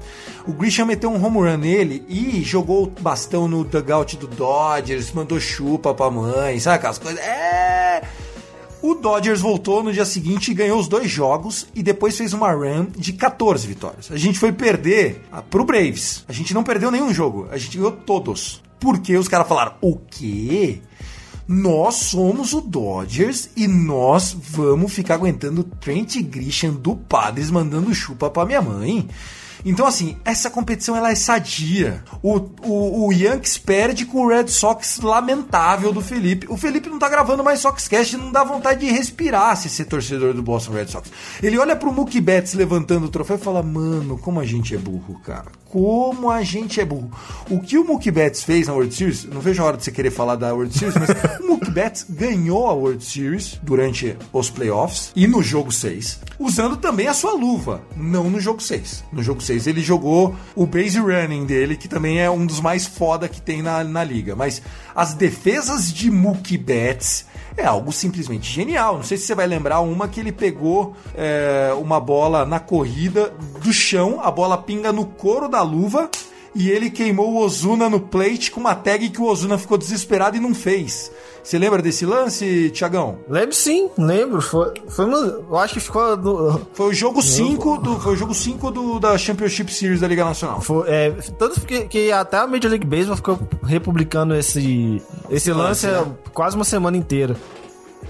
[0.46, 5.12] O Grisham meteu um home run nele e jogou o bastão no dugout do Dodgers,
[5.12, 7.20] mandou chupa pra mãe, sabe aquelas coisas?
[7.20, 8.02] É...
[8.82, 12.50] O Dodgers voltou no dia seguinte e ganhou os dois jogos e depois fez uma
[12.50, 14.10] run de 14 vitórias.
[14.10, 16.24] A gente foi perder ah, pro Braves.
[16.28, 18.60] A gente não perdeu nenhum jogo, a gente ganhou todos.
[18.80, 20.80] Porque os caras falaram: "O quê?
[21.46, 28.28] Nós somos o Dodgers e nós vamos ficar aguentando Trent Grisham do Padres mandando chupa
[28.28, 29.08] pra minha mãe?"
[29.64, 32.02] Então, assim, essa competição ela é sadia.
[32.22, 36.46] O, o, o Yankees perde com o Red Sox lamentável do Felipe.
[36.50, 39.84] O Felipe não tá gravando mais Soxcast e não dá vontade de respirar se ser
[39.84, 41.10] torcedor do Boston Red Sox.
[41.42, 44.78] Ele olha pro Mookie Betts levantando o troféu e fala: Mano, como a gente é
[44.78, 45.52] burro, cara.
[45.68, 47.10] Como a gente é burro.
[47.48, 49.90] O que o Mookie Betts fez na World Series, não vejo a hora de você
[49.90, 51.08] querer falar da World Series, mas
[51.40, 56.76] o Mookie Betts ganhou a World Series durante os playoffs e no jogo 6, usando
[56.76, 59.04] também a sua luva, não no jogo 6.
[59.10, 62.86] No jogo 6 ele jogou o base running dele, que também é um dos mais
[62.86, 64.34] foda que tem na, na liga.
[64.34, 64.62] Mas
[64.94, 68.96] as defesas de Mookie Betts é algo simplesmente genial.
[68.96, 73.32] Não sei se você vai lembrar uma que ele pegou é, uma bola na corrida
[73.62, 76.10] do chão, a bola pinga no couro da luva
[76.54, 80.36] e ele queimou o Ozuna no plate com uma tag que o Ozuna ficou desesperado
[80.36, 81.10] e não fez.
[81.42, 83.18] Você lembra desse lance, Tiagão?
[83.28, 84.40] Lembro sim, lembro.
[84.40, 86.16] Foi, foi uma, eu acho que ficou.
[86.16, 90.06] No, Foi o jogo 5 do, foi o jogo 5 do, da Championship Series da
[90.06, 90.60] Liga Nacional.
[90.60, 95.86] foi, é, tanto que, que até a Major League Baseball ficou republicando esse, esse lance,
[95.86, 96.16] lance, é, né?
[96.32, 97.36] quase uma semana inteira.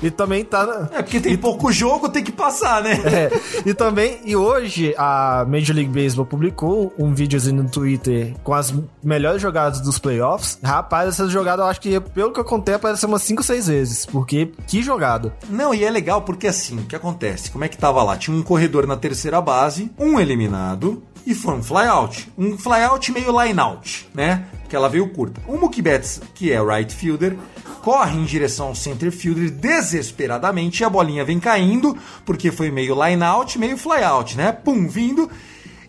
[0.03, 0.89] E também tá.
[0.93, 3.01] É porque tem pouco jogo, tem que passar, né?
[3.13, 3.31] É,
[3.67, 8.73] e também, e hoje a Major League Baseball publicou um videozinho no Twitter com as
[9.03, 10.59] melhores jogadas dos playoffs.
[10.63, 14.07] Rapaz, essa jogada eu acho que, pelo que eu contei, apareceu umas 5, 6 vezes.
[14.07, 15.35] Porque que jogada.
[15.51, 17.51] Não, e é legal porque assim, o que acontece?
[17.51, 18.17] Como é que tava lá?
[18.17, 22.33] Tinha um corredor na terceira base, um eliminado e foi um flyout.
[22.37, 24.45] Um flyout meio line-out, né?
[24.69, 25.41] Que ela veio curta.
[25.47, 27.37] O Mookie Betts, que é right fielder,
[27.83, 32.95] corre em direção ao center fielder desesperadamente e a bolinha vem caindo, porque foi meio
[33.05, 34.53] line-out, meio flyout, né?
[34.53, 35.31] Pum, vindo.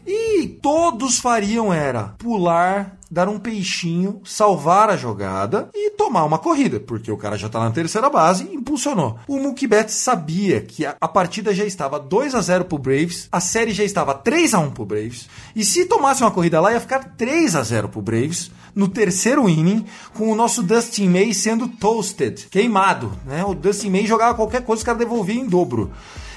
[0.05, 6.79] E todos fariam era pular, dar um peixinho, salvar a jogada e tomar uma corrida,
[6.79, 9.19] porque o cara já tá na terceira base e impulsionou.
[9.27, 13.71] O Mookie sabia que a, partida já estava 2 a 0 pro Braves, a série
[13.71, 17.15] já estava 3 a 1 pro Braves, e se tomasse uma corrida lá ia ficar
[17.15, 19.85] 3 a 0 pro Braves no terceiro inning,
[20.15, 23.45] com o nosso Dustin May sendo toasted, queimado, né?
[23.45, 25.91] O Dustin May jogava qualquer coisa, os caras devolviam em dobro.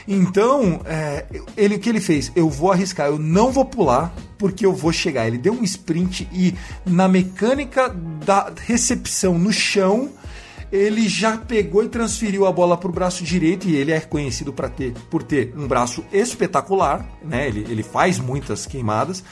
[0.09, 2.31] Então, é, ele o que ele fez?
[2.37, 5.27] Eu vou arriscar, eu não vou pular, porque eu vou chegar.
[5.27, 7.88] Ele deu um sprint e na mecânica
[8.25, 10.11] da recepção no chão,
[10.71, 14.53] ele já pegou e transferiu a bola para o braço direito e ele é conhecido
[14.53, 17.49] pra ter, por ter um braço espetacular, né?
[17.49, 19.23] Ele, ele faz muitas queimadas.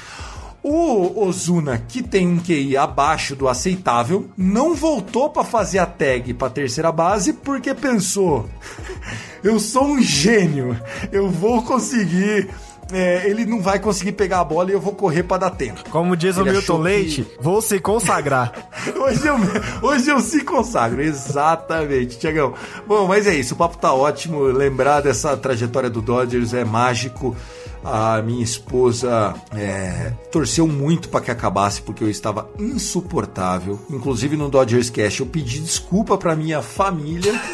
[0.66, 6.32] O Ozuna, que tem um QI abaixo do aceitável, não voltou para fazer a tag
[6.32, 8.48] para terceira base porque pensou:
[9.44, 10.74] eu sou um gênio,
[11.12, 12.48] eu vou conseguir.
[12.90, 15.82] é, ele não vai conseguir pegar a bola e eu vou correr para dar tempo.
[15.90, 18.50] Como diz o Ele Milton achou que- Leite, vou se consagrar.
[18.96, 19.36] Hoje eu,
[19.82, 22.54] hoje eu se consagro, exatamente, Tiagão.
[22.86, 24.40] Bom, mas é isso, o papo tá ótimo.
[24.44, 27.36] Lembrar dessa trajetória do Dodgers é mágico.
[27.84, 33.78] A minha esposa é, torceu muito para que acabasse porque eu estava insuportável.
[33.90, 37.32] Inclusive no Dodgers Cash eu pedi desculpa para minha família.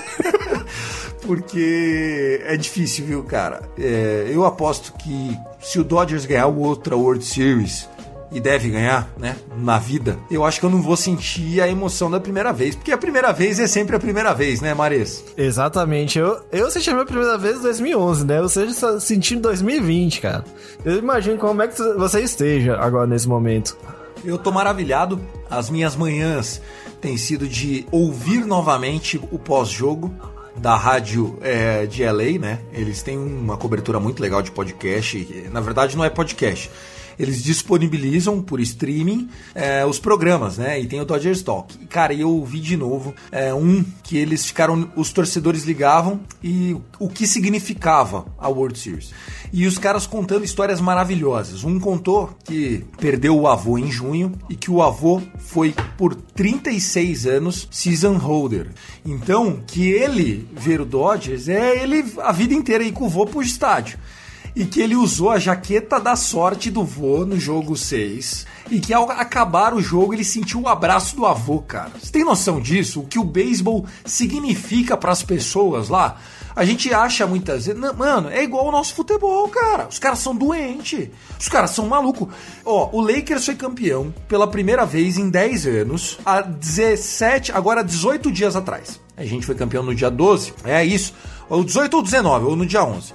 [1.23, 3.63] Porque é difícil, viu, cara?
[3.79, 7.89] É, eu aposto que se o Dodgers ganhar outra World Series,
[8.33, 12.11] e deve ganhar, né, na vida, eu acho que eu não vou sentir a emoção
[12.11, 12.75] da primeira vez.
[12.75, 15.25] Porque a primeira vez é sempre a primeira vez, né, Mares?
[15.37, 16.19] Exatamente.
[16.19, 18.41] Eu, eu senti a minha primeira vez em 2011, né?
[18.41, 20.45] Você já senti em 2020, cara.
[20.85, 23.77] Eu imagino como é que você esteja agora nesse momento.
[24.25, 25.21] Eu tô maravilhado.
[25.49, 26.61] As minhas manhãs
[27.01, 30.15] têm sido de ouvir novamente o pós-jogo
[30.57, 32.59] da rádio é, de LA, né?
[32.73, 35.49] Eles têm uma cobertura muito legal de podcast.
[35.51, 36.71] Na verdade, não é podcast.
[37.21, 40.81] Eles disponibilizam por streaming é, os programas, né?
[40.81, 41.77] E tem o Dodgers Talk.
[41.87, 44.91] Cara, eu ouvi de novo é, um que eles ficaram.
[44.97, 49.11] Os torcedores ligavam e o que significava a World Series.
[49.53, 51.63] E os caras contando histórias maravilhosas.
[51.63, 57.27] Um contou que perdeu o avô em junho e que o avô foi por 36
[57.27, 58.69] anos season holder.
[59.05, 63.27] Então, que ele ver o Dodgers é ele a vida inteira ir com o vô
[63.27, 63.99] pro estádio
[64.55, 68.95] e que ele usou a jaqueta da sorte do vô no jogo 6 e que
[68.95, 71.93] ao acabar o jogo ele sentiu o abraço do avô, cara.
[72.01, 73.01] Você tem noção disso?
[73.01, 76.19] O que o beisebol significa para as pessoas lá?
[76.55, 79.87] A gente acha muitas vezes, mano, é igual o nosso futebol, cara.
[79.89, 81.09] Os caras são doentes.
[81.39, 82.29] Os caras são malucos.
[82.65, 88.33] Ó, o Lakers foi campeão pela primeira vez em 10 anos, há 17, agora 18
[88.33, 89.01] dias atrás.
[89.17, 91.15] A gente foi campeão no dia 12, é isso.
[91.49, 93.13] Ou 18 ou 19, ou no dia 11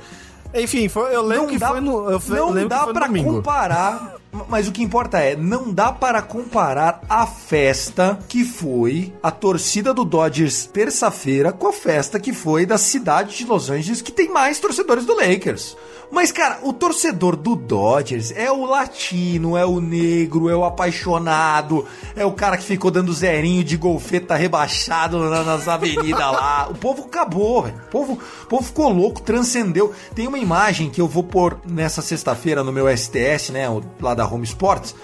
[0.56, 2.10] Enfim, foi, eu lembro não que dá, foi no.
[2.10, 4.16] Eu não lembro dá para comparar,
[4.48, 9.94] mas o que importa é, não dá para comparar a festa que foi a torcida
[9.94, 14.30] do Dodgers terça-feira com a festa que foi da cidade de Los Angeles, que tem
[14.30, 15.76] mais torcedores do Lakers.
[16.12, 21.86] Mas, cara, o torcedor do Dodgers é o latino, é o negro, é o apaixonado,
[22.16, 26.68] é o cara que ficou dando zerinho de golfeta rebaixado na- nas avenidas lá.
[26.70, 27.76] O povo acabou, velho.
[27.88, 28.14] O povo,
[28.44, 29.94] o povo ficou louco, transcendeu.
[30.14, 33.66] Tem uma imagem que eu vou pôr nessa sexta-feira no meu STS, né,
[34.00, 34.96] lá da Home Sports,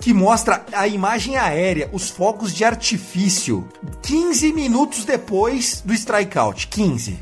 [0.00, 3.66] que mostra a imagem aérea, os fogos de artifício,
[4.02, 6.68] 15 minutos depois do strikeout.
[6.68, 7.18] 15.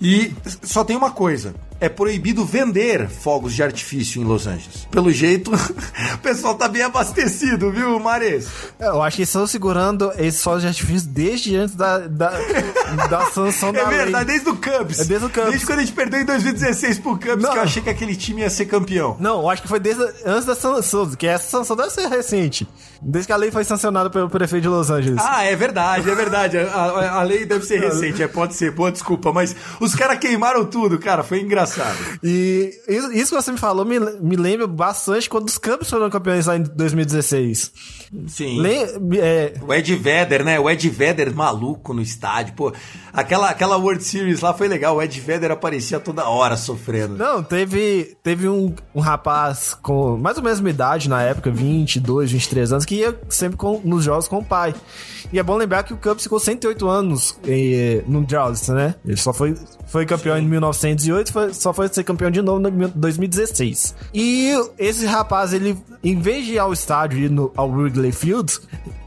[0.00, 1.54] E só tem uma coisa.
[1.84, 4.86] É proibido vender fogos de artifício em Los Angeles.
[4.90, 5.50] Pelo jeito,
[6.14, 8.46] o pessoal tá bem abastecido, viu, Mares?
[8.78, 12.30] É, Eu acho que estão segurando esses fogos de artifício desde antes da, da,
[13.10, 14.38] da sanção É da verdade, lei.
[14.38, 15.00] desde o Cubs.
[15.00, 15.48] É desde o Cubs.
[15.50, 17.50] Desde quando a gente perdeu em 2016 pro Cubs, Não.
[17.50, 19.16] que eu achei que aquele time ia ser campeão.
[19.18, 22.64] Não, eu acho que foi desde antes da sanção, que essa sanção deve ser recente.
[23.00, 25.20] Desde que a lei foi sancionada pelo prefeito de Los Angeles.
[25.20, 26.58] Ah, é verdade, é verdade.
[26.58, 29.32] A, a- a lei deve ser recente, é, pode ser, boa desculpa.
[29.32, 31.71] Mas os caras queimaram tudo, cara, foi engraçado.
[32.22, 36.46] E isso, que você me falou me, me lembra bastante quando os Cubs foram campeões
[36.46, 37.72] lá em 2016.
[38.28, 38.60] Sim.
[38.60, 38.86] Lem-
[39.20, 40.60] é, O Ed Vedder, né?
[40.60, 42.54] O Ed Vedder maluco no estádio.
[42.54, 42.72] Pô,
[43.12, 44.96] aquela, aquela World Series lá foi legal.
[44.96, 47.16] O Ed Vedder aparecia toda hora sofrendo.
[47.16, 52.30] Não, teve, teve um, um rapaz com mais ou menos a idade na época, 22,
[52.32, 54.74] 23 anos, que ia sempre com- nos jogos com o pai.
[55.32, 58.94] E é bom lembrar que o Cubs ficou 108 anos eh, no Droughts, né?
[59.06, 59.54] Ele só foi,
[59.92, 63.94] foi campeão em 1908, foi- só foi ser campeão de novo em 2016.
[64.14, 68.58] E esse rapaz, ele, em vez de ir ao estádio, ir no, ao Wrigley Field,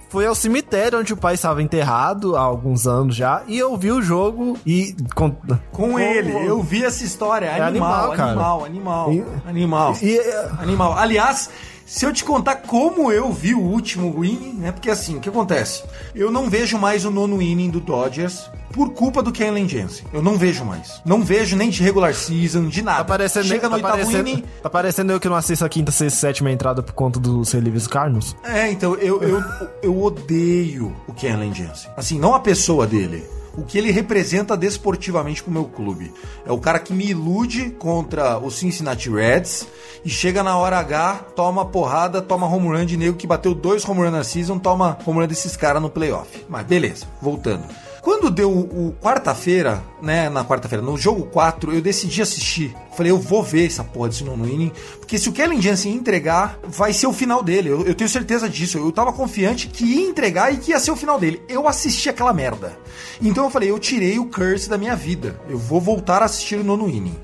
[0.09, 4.01] foi ao cemitério onde o pai estava enterrado há alguns anos já e ouviu o
[4.01, 4.95] jogo e...
[5.15, 5.35] Com,
[5.71, 7.47] Com ele, eu vi essa história.
[7.47, 8.29] É Animal, animal, cara.
[8.31, 9.97] animal, animal, E- animal.
[10.01, 10.97] E, é, Animal.
[10.97, 11.49] Aliás,
[11.85, 14.71] se eu te contar como eu vi o último inning, né?
[14.71, 15.83] Porque assim, o que acontece?
[16.15, 20.05] Eu não vejo mais o nono inning do Dodgers por culpa do Kenley Jensen.
[20.11, 21.01] Eu não vejo mais.
[21.05, 22.97] Não vejo nem de regular season, de nada.
[22.99, 25.69] Tá parecendo, Chega no tá oitavo parecendo, inning, tá parecendo eu que não assisto a
[25.69, 28.35] quinta, sexta, sétima entrada por conta dos relívios Carlos.
[28.43, 29.43] É, então, eu, eu,
[29.83, 31.91] eu odeio o Kenley Jensen.
[31.95, 33.23] Assim, não a pessoa dele.
[33.57, 36.13] O que ele representa desportivamente pro meu clube.
[36.45, 39.67] É o cara que me ilude contra o Cincinnati Reds
[40.03, 43.87] e chega na hora H, toma porrada, toma home run de nego que bateu dois
[43.87, 46.45] home run na season, toma home run desses caras no playoff.
[46.49, 47.63] Mas beleza, voltando.
[48.05, 52.71] Quando deu o, o quarta-feira, né, na quarta-feira, no jogo 4, eu decidi assistir.
[52.95, 56.59] Falei, eu vou ver essa porra desse nono inning, porque se o Kellen Jansen entregar,
[56.67, 57.69] vai ser o final dele.
[57.69, 58.77] Eu, eu tenho certeza disso.
[58.77, 61.41] Eu tava confiante que ia entregar e que ia ser o final dele.
[61.49, 62.77] Eu assisti aquela merda.
[63.19, 65.41] Então eu falei, eu tirei o curse da minha vida.
[65.49, 67.17] Eu vou voltar a assistir o nono inning.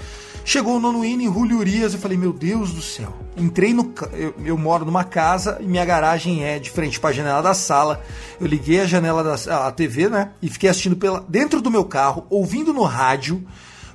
[0.43, 3.13] Chegou o nono inning, Julio Urias, eu falei, meu Deus do céu.
[3.37, 3.93] Entrei no...
[4.13, 7.53] Eu, eu moro numa casa e minha garagem é de frente para a janela da
[7.53, 8.03] sala.
[8.39, 10.31] Eu liguei a janela da a TV, né?
[10.41, 13.45] E fiquei assistindo pela, dentro do meu carro, ouvindo no rádio,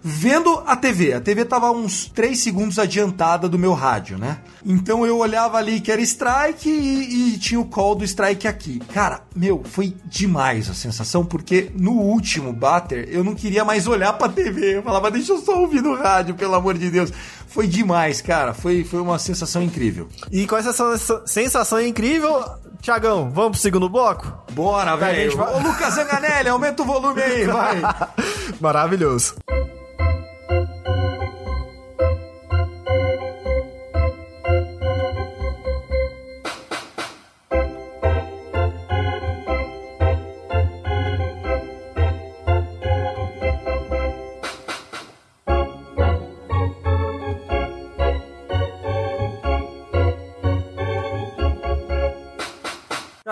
[0.09, 1.13] vendo a TV.
[1.15, 4.39] A TV tava uns 3 segundos adiantada do meu rádio, né?
[4.65, 8.79] Então eu olhava ali que era strike e, e tinha o call do strike aqui.
[8.95, 14.13] Cara, meu, foi demais a sensação, porque no último batter eu não queria mais olhar
[14.13, 14.77] pra TV.
[14.77, 17.13] Eu falava, deixa eu só ouvir no rádio, pelo amor de Deus.
[17.49, 18.55] Foi demais, cara.
[18.55, 20.09] Foi, foi uma sensação incrível.
[20.31, 22.45] E com essa sensa- sensação incrível,
[22.81, 24.33] Tiagão, vamos pro segundo bloco?
[24.53, 25.37] Bora, velho.
[25.37, 25.53] vai.
[25.55, 27.83] Ô, Lucas Zanganelli, aumenta o volume aí, vai.
[28.61, 29.35] Maravilhoso.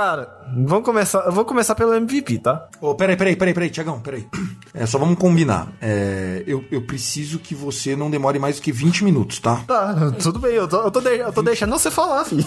[0.04, 0.28] Cara,
[0.66, 1.20] vamos começar.
[1.24, 2.68] Eu vou começar pelo MVP, tá?
[2.78, 4.26] Ô, peraí, peraí, peraí, peraí, Tiagão, peraí.
[4.74, 5.68] É, só vamos combinar.
[5.80, 9.62] É, eu, eu preciso que você não demore mais do que 20 minutos, tá?
[9.66, 12.44] Tá, tudo bem, eu tô, eu tô, de- eu tô deixando você falar, filho.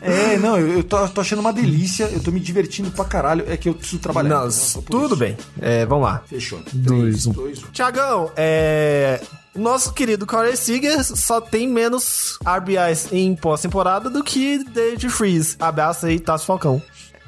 [0.00, 3.44] É, não, eu, eu tô, tô achando uma delícia, eu tô me divertindo pra caralho.
[3.48, 4.28] É que eu preciso trabalhar.
[4.28, 4.52] Não, né?
[4.88, 5.16] Tudo isso.
[5.16, 5.36] bem.
[5.60, 6.22] É, vamos lá.
[6.26, 6.60] Fechou.
[6.72, 7.32] Dois, Três, um.
[7.32, 7.66] dois, um.
[7.72, 9.20] Tiagão, é.
[9.58, 15.56] Nosso querido Corey Seager só tem menos RBIs em pós-temporada do que David Freeze.
[15.58, 16.80] Abraça aí, Tasso Falcão.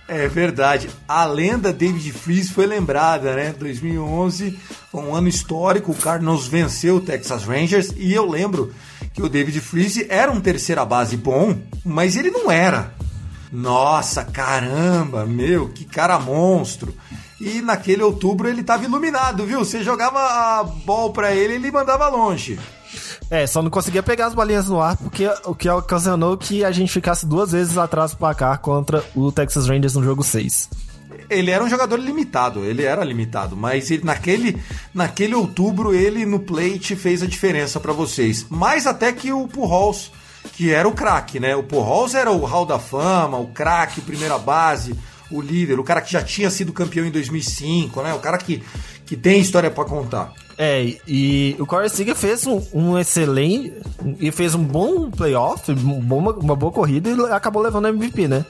[0.06, 0.88] É verdade.
[1.08, 3.52] A lenda David Freeze foi lembrada, né?
[3.58, 4.56] 2011
[4.92, 5.90] foi um ano histórico.
[5.90, 8.72] O Cardinals venceu o Texas Rangers e eu lembro
[9.12, 12.94] que o David Freeze era um terceira base bom, mas ele não era.
[13.52, 16.94] Nossa, caramba, meu, que cara monstro.
[17.40, 19.60] E naquele outubro ele tava iluminado, viu?
[19.60, 22.58] Você jogava a bola pra ele, ele mandava longe.
[23.30, 26.72] É, só não conseguia pegar as bolinhas no ar, porque o que ocasionou que a
[26.72, 30.68] gente ficasse duas vezes atrás do placar contra o Texas Rangers no jogo 6.
[31.30, 34.60] ele era um jogador limitado, ele era limitado, mas ele, naquele,
[34.92, 38.46] naquele outubro ele no plate fez a diferença para vocês.
[38.50, 40.10] Mais até que o Pujols,
[40.52, 41.54] que era o craque, né?
[41.54, 44.96] O Pujols era o hall da fama, o craque, primeira base,
[45.30, 48.14] o líder, o cara que já tinha sido campeão em 2005, né?
[48.14, 48.62] O cara que,
[49.06, 50.32] que tem história para contar.
[50.58, 53.72] É, e o Corey Seager fez um, um, excelente
[54.18, 58.44] e fez um bom playoff, um bom, uma boa corrida e acabou levando MVP, né?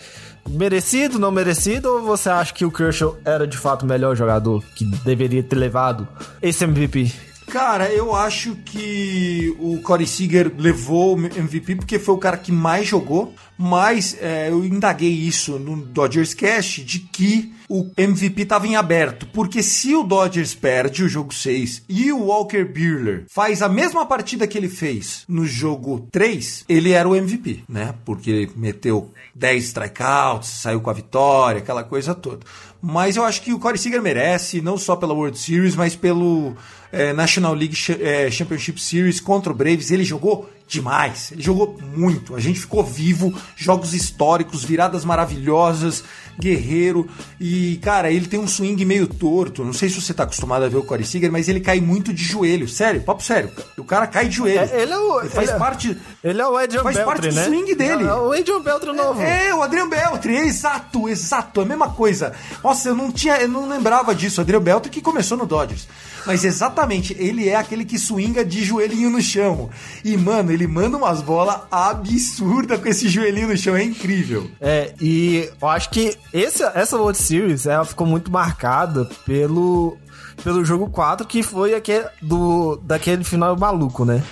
[0.48, 4.64] Merecido, não merecido, ou você acha que o Kershaw era de fato o melhor jogador
[4.74, 6.08] que deveria ter levado
[6.42, 7.12] esse MVP?
[7.50, 12.52] Cara, eu acho que o Corey Seager levou o MVP porque foi o cara que
[12.52, 18.68] mais jogou, mas é, eu indaguei isso no Dodgers Cast de que o MVP estava
[18.68, 23.62] em aberto, porque se o Dodgers perde o jogo 6 e o Walker Buehler faz
[23.62, 27.94] a mesma partida que ele fez no jogo 3, ele era o MVP, né?
[28.04, 32.46] Porque ele meteu 10 strikeouts, saiu com a vitória, aquela coisa toda.
[32.82, 36.56] Mas eu acho que o Corey Seager merece, não só pela World Series, mas pelo
[36.92, 39.90] é, National League é, Championship Series contra o Braves.
[39.90, 42.36] Ele jogou demais, ele jogou muito.
[42.36, 46.04] A gente ficou vivo, jogos históricos, viradas maravilhosas,
[46.40, 47.08] guerreiro.
[47.38, 49.64] E, cara, ele tem um swing meio torto.
[49.64, 52.12] Não sei se você tá acostumado a ver o Corey Seager, mas ele cai muito
[52.12, 52.68] de joelho.
[52.68, 53.50] Sério, papo sério.
[53.78, 54.60] O cara cai de joelho.
[54.72, 55.20] É, ele é o.
[55.20, 55.96] Ele faz ele é- parte.
[56.24, 57.44] Ele é o Adrian faz Beltre, parte do né?
[57.44, 58.04] swing dele.
[58.04, 59.20] É o Adrian Beltre novo.
[59.20, 62.32] É, o Adriano Beltre, exato, exato, a mesma coisa.
[62.64, 64.40] Nossa, eu não tinha, eu não lembrava disso.
[64.40, 65.86] O Adriano Beltre que começou no Dodgers.
[66.26, 69.70] Mas exatamente, ele é aquele que swinga de joelhinho no chão.
[70.04, 74.50] E, mano, ele manda umas bolas absurdas com esse joelhinho no chão, é incrível.
[74.60, 79.96] É, e eu acho que esse, essa World Series, ela ficou muito marcada pelo
[80.42, 84.22] pelo jogo 4, que foi aquele do, daquele final maluco, né?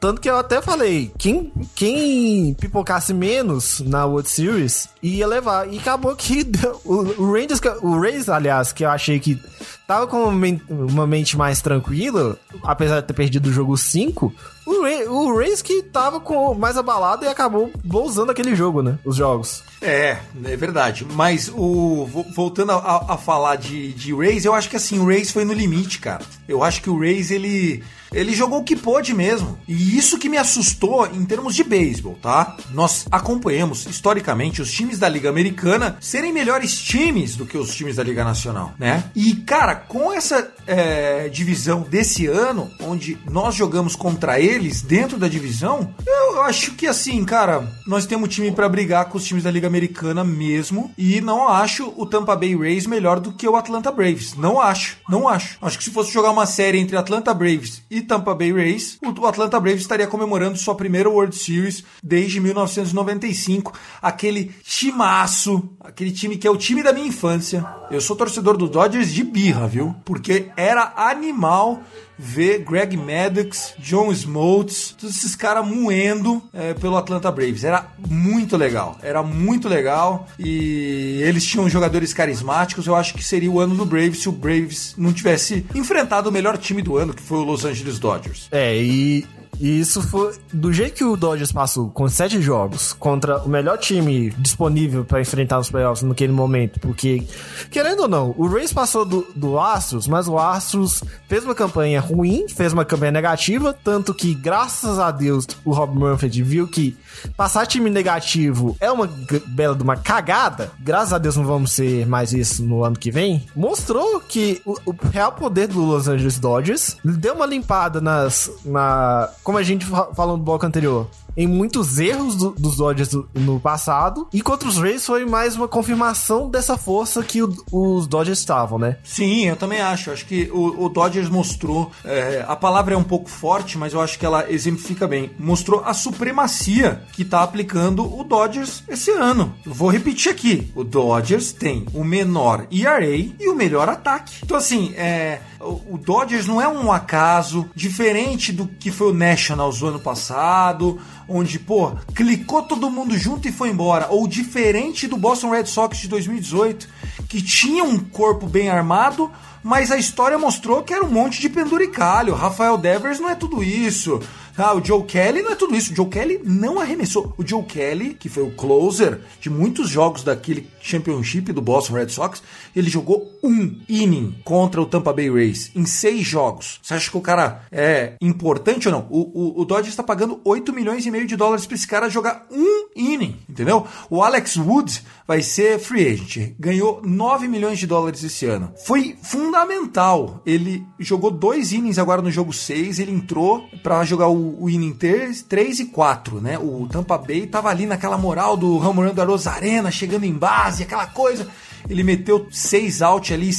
[0.00, 5.72] Tanto que eu até falei, quem, quem pipocasse menos na World Series ia levar.
[5.72, 6.48] E acabou que
[6.84, 9.42] o, Rangers, o Rays, aliás, que eu achei que
[9.88, 10.24] tava com
[10.68, 14.32] uma mente mais tranquila, apesar de ter perdido o jogo 5,
[14.68, 18.98] o, Ray, o Rays que tava com mais abalado e acabou usando aquele jogo, né?
[19.04, 19.62] Os jogos.
[19.80, 21.06] É, é verdade.
[21.14, 25.06] Mas o vo- voltando a, a- falar de, de Rays, eu acho que assim, o
[25.06, 26.24] Rays foi no limite, cara.
[26.48, 29.56] Eu acho que o Rays, ele, ele jogou o que pôde mesmo.
[29.68, 32.56] E isso que me assustou em termos de beisebol, tá?
[32.72, 37.96] Nós acompanhamos, historicamente, os times da Liga Americana serem melhores times do que os times
[37.96, 39.04] da Liga Nacional, né?
[39.14, 45.28] E, cara, com essa é, divisão desse ano, onde nós jogamos contra eles dentro da
[45.28, 49.50] divisão, eu acho que assim, cara, nós temos time pra brigar com os times da
[49.50, 50.90] Liga Americana mesmo.
[50.96, 54.34] E não acho o Tampa Bay Rays melhor do que o Atlanta Braves.
[54.34, 55.58] Não acho, não acho.
[55.60, 59.18] Acho que se fosse jogar uma série entre Atlanta Braves e Tampa Bay Rays, o
[59.18, 63.72] o Atlanta Braves estaria comemorando sua primeira World Series desde 1995.
[64.00, 67.66] Aquele timaço, aquele time que é o time da minha infância.
[67.90, 69.94] Eu sou torcedor do Dodgers de birra, viu?
[70.04, 71.82] Porque era animal
[72.18, 77.64] ver Greg Maddox, John Smoltz, todos esses caras moendo é, pelo Atlanta Braves.
[77.64, 82.86] Era muito legal, era muito legal e eles tinham jogadores carismáticos.
[82.86, 86.32] Eu acho que seria o ano do Braves se o Braves não tivesse enfrentado o
[86.32, 88.48] melhor time do ano, que foi o Los Angeles Dodgers.
[88.50, 89.26] É, e,
[89.60, 90.34] e isso foi.
[90.52, 95.20] Do jeito que o Dodgers passou com sete jogos contra o melhor time disponível pra
[95.20, 97.26] enfrentar os playoffs naquele momento, porque,
[97.70, 102.00] querendo ou não, o Rays passou do, do Astros, mas o Astros fez uma campanha
[102.00, 106.96] ruim, fez uma campanha negativa, tanto que, graças a Deus, o Rob Manfred viu que
[107.36, 109.08] passar time negativo é uma
[109.46, 110.70] bela de uma cagada.
[110.78, 113.46] Graças a Deus não vamos ser mais isso no ano que vem.
[113.54, 118.50] Mostrou que o, o real poder do Los Angeles Dodgers deu uma limpada nas.
[118.64, 121.06] Na, como a gente fa- falou no bloco anterior.
[121.38, 124.26] Em muitos erros do- dos Dodgers do- no passado.
[124.32, 128.76] E contra os Rays foi mais uma confirmação dessa força que o- os Dodgers estavam,
[128.76, 128.96] né?
[129.04, 130.10] Sim, eu também acho.
[130.10, 131.92] Acho que o, o Dodgers mostrou.
[132.04, 135.30] é, a palavra é um pouco forte, mas eu acho que ela exemplifica bem.
[135.38, 139.54] Mostrou a supremacia que tá aplicando o Dodgers esse ano.
[139.64, 144.38] Vou repetir aqui: o Dodgers tem o menor ERA e o melhor ataque.
[144.44, 149.14] Então, assim, é, o, o Dodgers não é um acaso diferente do que foi o
[149.14, 150.98] Nationals do ano passado.
[151.28, 154.08] Onde, pô, clicou todo mundo junto e foi embora.
[154.08, 156.88] Ou diferente do Boston Red Sox de 2018,
[157.28, 159.30] que tinha um corpo bem armado,
[159.62, 162.34] mas a história mostrou que era um monte de penduricalho.
[162.34, 164.20] Rafael Devers não é tudo isso.
[164.56, 165.92] Ah, o Joe Kelly não é tudo isso.
[165.92, 167.32] O Joe Kelly não arremessou.
[167.38, 172.08] O Joe Kelly, que foi o closer de muitos jogos daquele championship do Boston Red
[172.08, 172.42] Sox,
[172.74, 176.80] ele jogou um inning contra o Tampa Bay Rays em seis jogos.
[176.82, 179.06] Você acha que o cara é importante ou não?
[179.10, 182.08] O, o, o Dodgers está pagando 8 milhões e meio de dólares para esse cara
[182.08, 183.86] jogar um inning, entendeu?
[184.10, 186.54] O Alex Wood vai ser free agent.
[186.58, 188.72] Ganhou 9 milhões de dólares esse ano.
[188.84, 190.42] Foi fundamental.
[190.44, 192.98] Ele jogou dois innings agora no jogo 6.
[192.98, 196.58] Ele entrou para jogar o, o inning 3, 3 e 4, né?
[196.58, 201.06] O Tampa Bay tava ali naquela moral do Ramon da Rosarena, chegando em base, aquela
[201.06, 201.46] coisa.
[201.88, 203.50] Ele meteu seis out ali,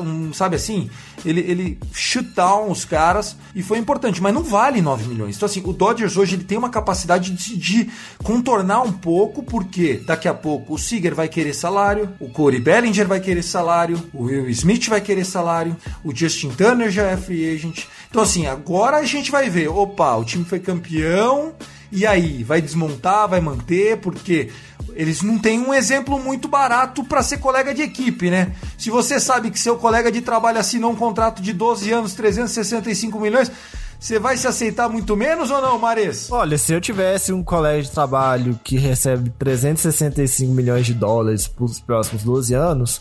[0.00, 0.90] um, sabe assim?
[1.24, 5.36] Ele, ele shoot down os caras e foi importante, mas não vale 9 milhões.
[5.36, 7.90] Então, assim, o Dodgers hoje ele tem uma capacidade de, de
[8.22, 13.06] contornar um pouco, porque daqui a pouco o Seager vai querer salário, o Corey Bellinger
[13.06, 17.54] vai querer salário, o Will Smith vai querer salário, o Justin Turner já é free
[17.54, 17.84] agent.
[18.10, 21.52] Então, assim, agora a gente vai ver: opa, o time foi campeão.
[21.92, 24.50] E aí, vai desmontar, vai manter, porque
[24.96, 28.52] eles não têm um exemplo muito barato para ser colega de equipe, né?
[28.78, 33.20] Se você sabe que seu colega de trabalho assinou um contrato de 12 anos, 365
[33.20, 33.52] milhões,
[34.00, 36.30] você vai se aceitar muito menos ou não, Mares?
[36.30, 41.78] Olha, se eu tivesse um colega de trabalho que recebe 365 milhões de dólares pelos
[41.78, 43.00] próximos 12 anos,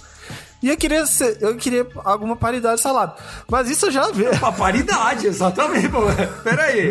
[0.66, 3.14] e eu queria, ser, eu queria alguma paridade de salário.
[3.50, 4.28] Mas isso eu já vê.
[4.42, 5.90] A paridade, exatamente.
[5.90, 6.02] Pô.
[6.44, 6.90] Pera aí.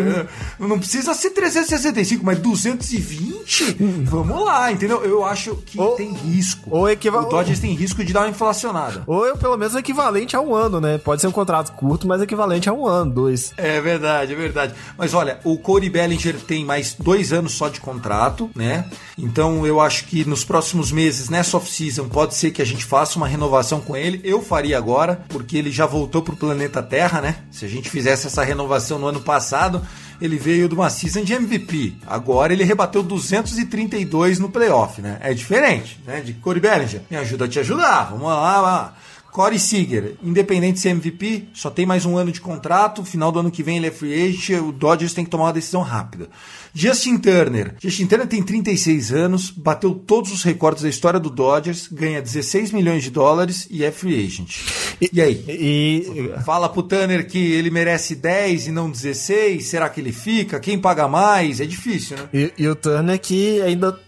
[0.59, 3.77] Não precisa ser 365, mas 220?
[4.05, 5.03] Vamos lá, entendeu?
[5.05, 6.69] Eu acho que Ou- tem risco.
[6.71, 9.03] ou equiva- O Dodgers tem risco de dar uma inflacionada.
[9.07, 10.99] Ou eu, pelo menos, equivalente a um ano, né?
[10.99, 13.53] Pode ser um contrato curto, mas equivalente a um ano, dois.
[13.57, 14.75] É verdade, é verdade.
[14.97, 18.85] Mas olha, o Corey Bellinger tem mais dois anos só de contrato, né?
[19.19, 23.17] Então eu acho que nos próximos meses, nessa off-season, pode ser que a gente faça
[23.17, 24.21] uma renovação com ele.
[24.25, 27.37] Eu faria agora, porque ele já voltou pro planeta Terra, né?
[27.51, 29.81] Se a gente fizesse essa renovação no ano passado,
[30.21, 31.95] ele veio de uma season de MVP.
[32.07, 35.19] Agora ele rebateu 232 no playoff, né?
[35.21, 36.21] É diferente, né?
[36.21, 37.03] De Corey Bellinger.
[37.11, 38.11] Me ajuda a te ajudar.
[38.11, 38.95] Vamos lá, vamos lá.
[39.35, 43.05] Corey Seager, independente de MVP, só tem mais um ano de contrato.
[43.05, 44.61] Final do ano que vem ele é free agent.
[44.61, 46.29] O Dodgers tem que tomar uma decisão rápida.
[46.73, 47.75] Justin Turner.
[47.83, 52.71] Justin Turner tem 36 anos, bateu todos os recordes da história do Dodgers, ganha 16
[52.71, 54.61] milhões de dólares e é free agent.
[55.01, 55.45] E, aí?
[55.49, 56.33] E.
[56.45, 59.65] Fala pro Turner que ele merece 10 e não 16.
[59.65, 60.61] Será que ele fica?
[60.61, 61.61] Quem paga mais?
[61.61, 62.29] É difícil, né?
[62.33, 63.99] E, e o Turner que ainda.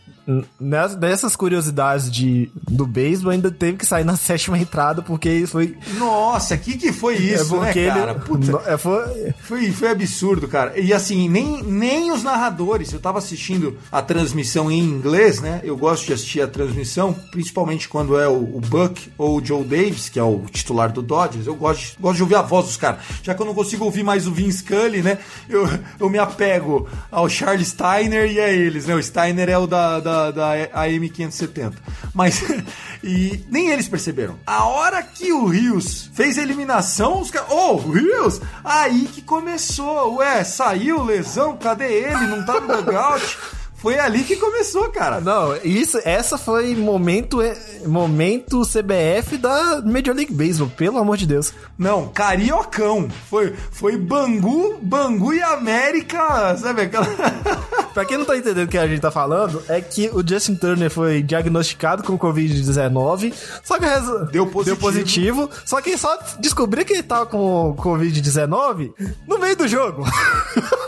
[0.59, 5.77] Nessas, dessas curiosidades de, do beisebol, ainda teve que sair na sétima entrada, porque foi.
[5.97, 8.11] Nossa, que que foi isso, é né, porque cara?
[8.13, 8.21] ele.
[8.21, 8.63] Puta.
[8.71, 10.79] é, foi, Foi, foi absurdo, cara.
[10.79, 12.93] E assim, nem, nem os narradores.
[12.93, 15.61] Eu tava assistindo a transmissão em inglês, né?
[15.63, 19.63] Eu gosto de assistir a transmissão, principalmente quando é o, o Buck ou o Joe
[19.65, 21.47] Davis, que é o titular do Dodgers.
[21.47, 23.01] Eu gosto, de- gosto de ouvir a voz dos caras.
[23.23, 25.19] Já que eu não consigo ouvir mais o Vin Scully, né?
[25.49, 25.69] Eu,
[26.01, 28.95] eu me apego ao Charles Steiner e a eles, né?
[28.95, 31.75] O Steiner é o da, da, da AM570.
[32.15, 32.43] Mas.
[33.05, 34.37] E nem eles perceberam.
[34.45, 37.49] A hora que o Rios fez a eliminação, os caras.
[37.51, 38.41] Oh, Rios!
[38.65, 40.17] Aí que começou.
[40.17, 42.27] Ué, saiu, lesão, cadê ele?
[42.27, 43.39] Não tá no dugout.
[43.87, 45.21] Foi ali que começou, cara.
[45.21, 47.57] Não, isso, essa foi momento, é,
[47.87, 51.53] momento CBF da Major League Baseball, pelo amor de Deus.
[51.79, 53.09] Não, cariocão.
[53.31, 57.07] Foi, foi Bangu, Bangu e América, sabe aquela.
[57.95, 60.57] Pra quem não tá entendendo o que a gente tá falando, é que o Justin
[60.57, 63.33] Turner foi diagnosticado com Covid-19,
[63.63, 63.87] só que
[64.33, 64.65] Deu positivo.
[64.65, 68.93] deu positivo, só que só descobriu que ele tava com Covid-19
[69.29, 70.05] no meio do jogo.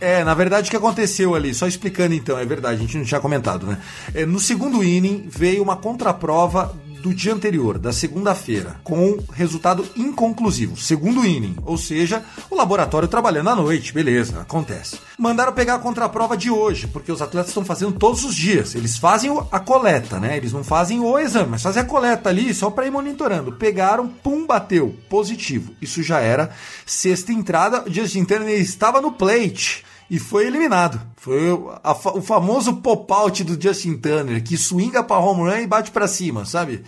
[0.00, 1.54] É, na verdade, o que aconteceu ali?
[1.54, 3.78] Só explicando então, é verdade, a gente não tinha comentado, né?
[4.14, 10.76] É, no segundo inning veio uma contraprova do dia anterior, da segunda-feira, com resultado inconclusivo.
[10.76, 14.98] Segundo inning, ou seja, o laboratório trabalhando à noite, beleza, acontece.
[15.18, 18.74] Mandaram pegar a contraprova de hoje, porque os atletas estão fazendo todos os dias.
[18.74, 20.36] Eles fazem a coleta, né?
[20.36, 23.52] Eles não fazem o exame, mas fazem a coleta ali só para ir monitorando.
[23.52, 25.74] Pegaram, pum, bateu, positivo.
[25.80, 26.50] Isso já era
[26.84, 27.84] sexta entrada.
[27.86, 31.00] O Justin Turner estava no plate e foi eliminado.
[31.16, 35.66] Foi o, a o famoso pop-out do Justin Turner, que swinga pra home run e
[35.66, 36.82] bate pra cima, sabe?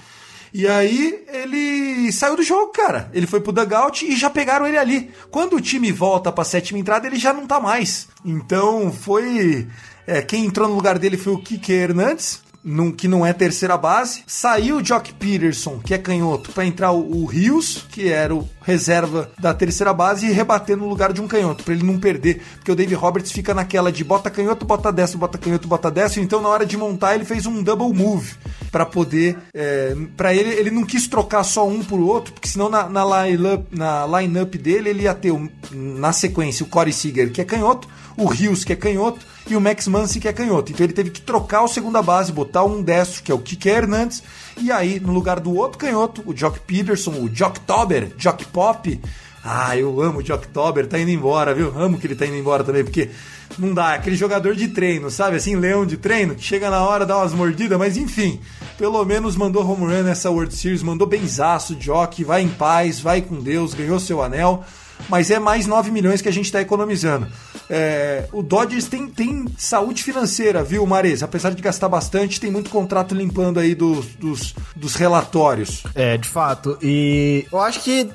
[0.52, 3.08] E aí ele saiu do jogo, cara.
[3.14, 5.10] Ele foi pro dugout e já pegaram ele ali.
[5.30, 8.08] Quando o time volta pra sétima entrada, ele já não tá mais.
[8.24, 9.66] Então foi.
[10.06, 12.42] é, quem entrou no lugar dele foi o Kike Hernandes.
[12.62, 14.22] num- que não é terceira base.
[14.26, 18.46] Saiu o Jock Peterson, que é canhoto, pra entrar o, o Rios, que era o
[18.62, 22.42] reserva da terceira base, e rebater no lugar de um canhoto, pra ele não perder.
[22.56, 26.22] Porque o Dave Roberts fica naquela de bota canhoto, bota destro, bota canhoto, bota destro.
[26.22, 28.34] Então, na hora de montar, ele fez um double move
[28.70, 29.36] pra poder.
[29.54, 33.04] É, para ele, ele não quis trocar só um por outro, porque senão na, na
[33.24, 35.32] line-up na line-up dele ele ia ter
[35.70, 39.60] na sequência o Corey Seager, que é canhoto, o Rios, que é canhoto, e o
[39.60, 40.72] Max Muncy, que é canhoto.
[40.72, 43.68] Então ele teve que trocar o segunda base, botar um destro, que é o Kike
[43.68, 44.22] Hernandes,
[44.56, 49.00] e aí no lugar do outro canhoto, o Jock Peterson, o Jock Tober, Jock Pop.
[49.44, 51.76] Ah, eu amo o Jock Tober, tá indo embora, viu?
[51.76, 53.10] Amo que ele tá indo embora também, porque
[53.58, 55.36] não dá, é aquele jogador de treino, sabe?
[55.36, 58.40] Assim, leão de treino, que chega na hora, dá umas mordidas, mas enfim,
[58.78, 63.20] pelo menos mandou home run nessa World Series, mandou benzaço, Jock, vai em paz, vai
[63.20, 64.64] com Deus, ganhou seu anel,
[65.08, 67.26] mas é mais 9 milhões que a gente está economizando.
[67.68, 71.22] É, o Dodgers tem, tem saúde financeira, viu, Mares?
[71.22, 75.82] Apesar de gastar bastante, tem muito contrato limpando aí dos, dos, dos relatórios.
[75.94, 76.76] É, de fato.
[76.82, 78.10] E eu acho que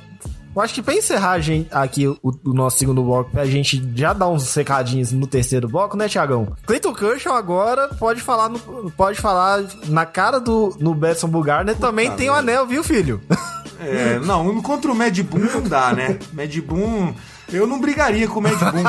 [0.58, 3.80] eu acho que pra encerrar a gente, aqui o, o, nosso segundo bloco, pra gente
[3.94, 6.48] já dar uns secadinhos no terceiro bloco, né, Tiagão?
[6.66, 8.60] Clayton Kershaw agora pode falar, no,
[8.90, 13.22] pode falar na cara do no Betson Bugarner, também tem o anel, viu, filho?
[13.80, 16.20] É, não, contra o Mad Boom não dá, né?
[16.34, 17.14] Mad Boom
[17.52, 18.84] eu não brigaria com o Mad Boom.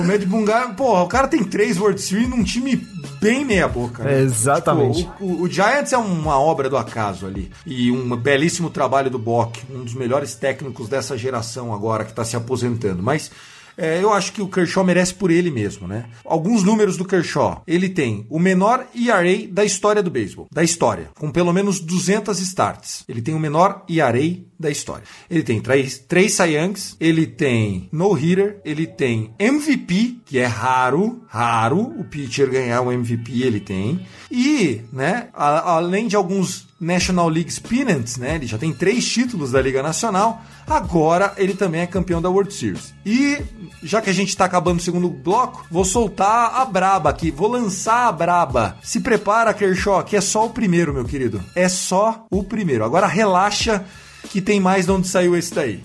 [0.00, 2.76] o Mad Boom, porra, o cara tem três World Series num time
[3.20, 4.02] bem meia boca.
[4.04, 4.20] Né?
[4.20, 5.02] exatamente.
[5.02, 7.50] Tipo, o, o, o, Giants é uma obra do acaso ali.
[7.66, 12.24] E um belíssimo trabalho do Bock, um dos melhores técnicos dessa geração agora que está
[12.24, 13.02] se aposentando.
[13.02, 13.30] Mas
[13.76, 16.06] é, eu acho que o Kershaw merece por ele mesmo, né?
[16.24, 17.62] Alguns números do Kershaw.
[17.66, 20.48] Ele tem o menor ERA da história do beisebol.
[20.50, 21.10] Da história.
[21.18, 23.04] Com pelo menos 200 starts.
[23.08, 25.04] Ele tem o menor ERA da história.
[25.28, 31.80] Ele tem três, três Youngs, ele tem no-hitter, ele tem MVP, que é raro, raro
[31.98, 34.06] o pitcher ganhar um MVP, ele tem.
[34.30, 38.34] E, né, a, além de alguns National League Pennants, né?
[38.34, 40.42] Ele já tem três títulos da Liga Nacional.
[40.66, 42.94] Agora ele também é campeão da World Series.
[43.04, 43.42] E
[43.82, 47.48] já que a gente está acabando o segundo bloco, vou soltar a braba aqui, vou
[47.48, 48.76] lançar a braba.
[48.82, 51.42] Se prepara, Kershaw, que é só o primeiro, meu querido.
[51.54, 52.84] É só o primeiro.
[52.84, 53.84] Agora relaxa
[54.30, 55.82] que tem mais de onde saiu esse daí.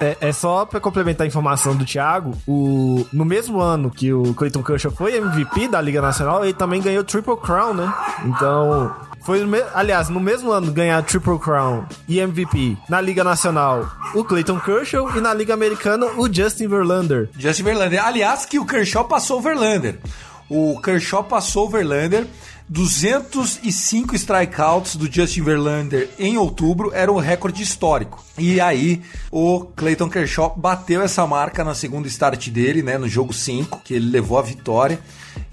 [0.00, 4.34] É, é só para complementar a informação do Thiago, o, no mesmo ano que o
[4.34, 7.92] Clayton Kershaw foi MVP da Liga Nacional, ele também ganhou Triple Crown, né?
[8.24, 8.94] Então,
[9.24, 14.22] foi, no aliás, no mesmo ano ganhar Triple Crown e MVP na Liga Nacional, o
[14.22, 17.30] Clayton Kershaw e na Liga Americana, o Justin Verlander.
[17.38, 18.04] Justin Verlander.
[18.04, 19.98] Aliás, que o Kershaw passou o Verlander.
[20.46, 22.26] O Kershaw passou o Verlander.
[22.68, 28.24] 205 strikeouts do Justin Verlander em outubro era um recorde histórico.
[28.38, 33.34] E aí o Clayton Kershaw bateu essa marca na segunda start dele, né, no jogo
[33.34, 34.98] 5, que ele levou a vitória.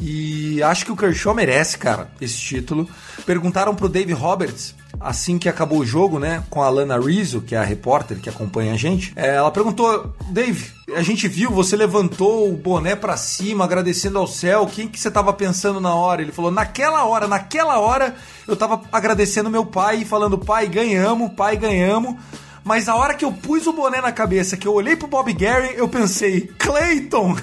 [0.02, 2.90] E acho que o Kershaw merece, cara, esse título.
[3.26, 4.74] Perguntaram pro Dave Roberts,
[5.04, 8.30] assim que acabou o jogo, né, com a Lana Rizzo, que é a repórter que
[8.30, 9.14] acompanha a gente.
[9.16, 14.28] É, ela perguntou: Dave, a gente viu, você levantou o boné para cima, agradecendo ao
[14.28, 14.66] céu.
[14.66, 16.22] Quem que você tava pensando na hora?
[16.22, 18.16] Ele falou: naquela hora, naquela hora,
[18.48, 22.16] eu tava agradecendo meu pai e falando: pai, ganhamos, pai, ganhamos.
[22.64, 25.34] Mas a hora que eu pus o boné na cabeça, que eu olhei pro Bob
[25.34, 27.36] Gary, eu pensei, Clayton!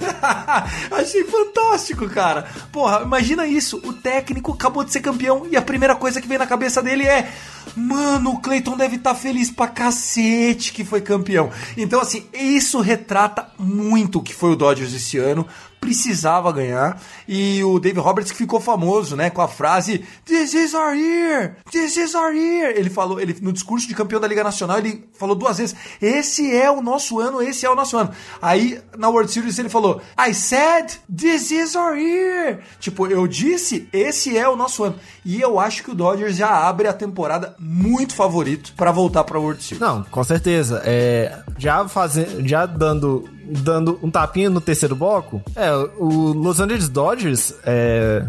[0.93, 2.47] Achei fantástico, cara.
[2.71, 3.81] Porra, imagina isso.
[3.85, 7.05] O técnico acabou de ser campeão e a primeira coisa que vem na cabeça dele
[7.05, 7.31] é.
[7.77, 11.51] Mano, o Clayton deve estar tá feliz pra cacete que foi campeão.
[11.77, 15.47] Então, assim, isso retrata muito o que foi o Dodgers esse ano
[15.81, 17.01] precisava ganhar.
[17.27, 21.57] E o Dave Roberts ficou famoso, né, com a frase This is our year!
[21.71, 22.73] This is our year!
[22.77, 26.55] Ele falou, ele no discurso de campeão da Liga Nacional, ele falou duas vezes: "Esse
[26.55, 28.11] é o nosso ano, esse é o nosso ano".
[28.41, 32.61] Aí na World Series ele falou: "I said this is our year".
[32.81, 34.97] Tipo, eu disse, esse é o nosso ano.
[35.25, 39.39] E eu acho que o Dodgers já abre a temporada muito favorito para voltar para
[39.39, 39.81] World Series.
[39.81, 40.83] Não, com certeza.
[40.85, 46.89] É, já fazendo, já dando dando um tapinha no terceiro bloco, é, o Los Angeles
[46.89, 48.25] Dodgers, é,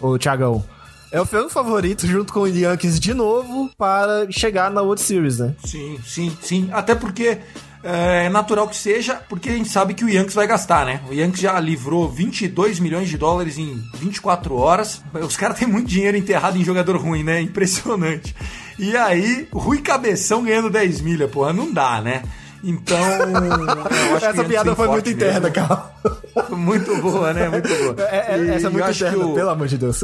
[0.00, 0.64] o Thiagão,
[1.10, 5.38] é o meu favorito junto com o Yankees de novo para chegar na World Series,
[5.38, 5.54] né?
[5.62, 6.70] Sim, sim, sim.
[6.72, 7.38] Até porque
[7.84, 11.02] é natural que seja, porque a gente sabe que o Yankees vai gastar, né?
[11.10, 15.02] O Yankees já livrou 22 milhões de dólares em 24 horas.
[15.14, 17.40] Os caras têm muito dinheiro enterrado em jogador ruim, né?
[17.42, 18.34] Impressionante.
[18.78, 22.22] E aí, Rui Cabeção ganhando 10 milha, porra, não dá, né?
[22.62, 22.98] Então.
[24.22, 25.90] essa piada foi muito interna, cara.
[26.50, 27.48] Muito boa, né?
[27.48, 28.08] Muito boa.
[28.08, 29.34] É, é, essa é muito interna, o...
[29.34, 30.02] pelo amor de Deus.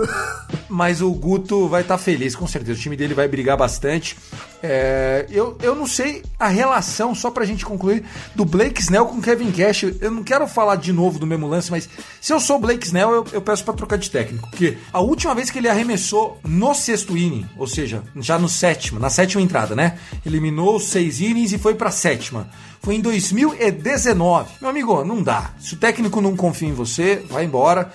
[0.68, 2.78] Mas o Guto vai estar tá feliz, com certeza.
[2.78, 4.16] O time dele vai brigar bastante.
[4.62, 8.04] É, eu, eu não sei a relação, só pra gente concluir,
[8.34, 9.84] do Blake Snell com Kevin Cash.
[10.00, 11.88] Eu não quero falar de novo do mesmo lance, mas
[12.20, 14.48] se eu sou o Blake Snell, eu, eu peço pra trocar de técnico.
[14.50, 19.00] Porque a última vez que ele arremessou no sexto inning, ou seja, já no sétimo,
[19.00, 19.98] na sétima entrada, né?
[20.26, 22.48] Eliminou os seis innings e foi pra sétima.
[22.82, 24.50] Foi em 2019.
[24.60, 25.50] Meu amigo, não dá.
[25.58, 27.90] Se o técnico não confia em você, vai embora.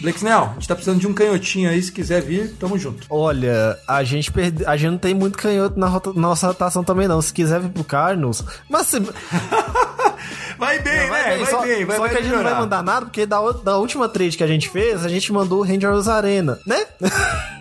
[0.00, 3.06] Blake Snell, a gente tá precisando de um canhotinho aí, se quiser vir, tamo junto.
[3.10, 4.64] Olha, a gente perde...
[4.64, 6.12] a gente não tem muito canhoto na rota...
[6.14, 7.20] nossa rotação também não.
[7.20, 8.98] Se quiser vir pro Carlos, mas se...
[10.58, 11.28] Vai bem, Vai né?
[11.30, 13.24] bem, Vai só, bem, vai só vai que a gente não vai mandar nada, porque
[13.24, 16.84] da, da última trade que a gente fez, a gente mandou o Rangers Arena, né?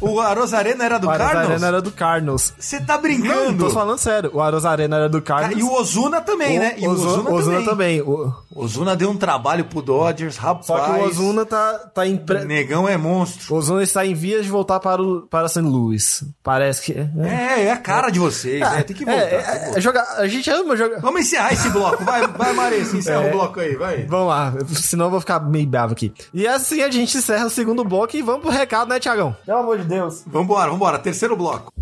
[0.00, 1.26] O Aros Arena era do o Aros?
[1.26, 2.52] Arena era do Cardinals.
[2.58, 3.64] Você tá Não, brincando?
[3.64, 4.30] tô falando sério.
[4.34, 5.60] O Aros Arena era do Ah, Cardinals.
[5.60, 6.74] e o Ozuna também, né?
[6.78, 8.00] E o Ozuna, Ozuna também.
[8.02, 10.66] O- Ozuna deu um trabalho pro Dodgers, rapaz.
[10.66, 12.20] Só que o Ozuna tá, tá em.
[12.46, 13.54] Negão é monstro.
[13.54, 15.60] O Ozuna está em vias de voltar para, o, para St.
[15.60, 16.24] Louis.
[16.42, 16.92] Parece que...
[16.92, 18.82] É, É, é a cara de vocês, né?
[18.82, 19.20] Tem que voltar.
[19.20, 19.80] é, é, voltar.
[19.80, 21.00] jogar, a gente ama jogar...
[21.00, 22.04] Vamos encerrar esse bloco.
[22.04, 23.28] Vai, vai Maressa, encerra É.
[23.28, 24.04] o bloco aí, vai.
[24.06, 26.12] Vamos lá, senão eu vou ficar meio bravo aqui.
[26.34, 29.36] E assim a gente encerra o segundo bloco e vamos pro recado, né, Tiagão?
[29.44, 30.22] Pelo amor de Deus.
[30.26, 30.98] Vambora, vambora.
[30.98, 31.72] Terceiro bloco.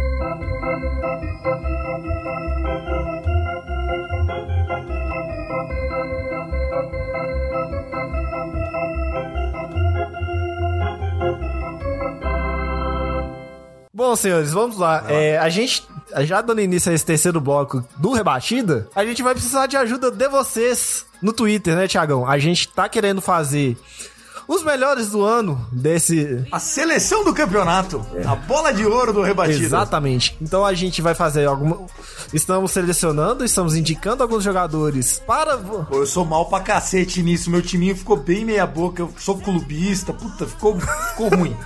[13.92, 15.04] Bom, senhores, vamos lá.
[15.08, 15.86] É, a gente,
[16.20, 20.10] já dando início a esse terceiro bloco do Rebatida, a gente vai precisar de ajuda
[20.10, 22.26] de vocês no Twitter, né, Tiagão?
[22.26, 23.76] A gente tá querendo fazer
[24.50, 26.44] os melhores do ano desse.
[26.50, 28.04] A seleção do campeonato.
[28.26, 29.62] A bola de ouro do rebatido.
[29.62, 30.36] Exatamente.
[30.42, 31.86] Então a gente vai fazer alguma.
[32.32, 35.56] Estamos selecionando, estamos indicando alguns jogadores para.
[35.56, 37.48] Pô, eu sou mal pra cacete nisso.
[37.48, 39.02] Meu timinho ficou bem meia boca.
[39.02, 40.12] Eu sou clubista.
[40.12, 41.56] Puta, ficou, ficou ruim.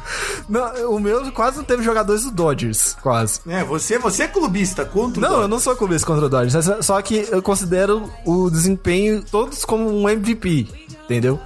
[0.47, 3.41] Não, o meu quase não teve jogadores do Dodgers, quase.
[3.49, 4.85] É, você, você é clubista.
[4.85, 8.11] Contra o Não, eu não sou clubista contra o Dodgers, é só que eu considero
[8.27, 10.69] o desempenho todos como um MVP,
[11.05, 11.41] entendeu?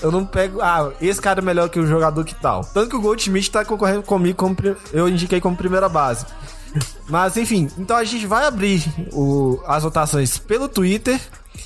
[0.00, 2.64] Eu não pego, ah, esse cara é melhor que o jogador que tal.
[2.64, 4.56] Tanto que o Goldschmidt tá concorrendo comigo, como,
[4.92, 6.26] eu indiquei como primeira base.
[7.08, 8.82] Mas enfim, então a gente vai abrir
[9.12, 11.20] o- as votações pelo Twitter.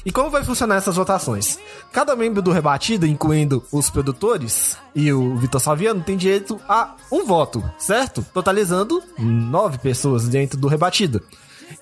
[0.04, 1.58] E como vai funcionar essas votações?
[1.92, 7.24] Cada membro do Rebatida, incluindo os produtores e o Vitor Salviano, tem direito a um
[7.24, 8.24] voto, certo?
[8.32, 11.20] Totalizando nove pessoas dentro do Rebatida.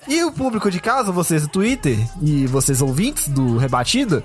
[0.07, 4.23] E o público de casa, vocês do Twitter e vocês ouvintes do Rebatida,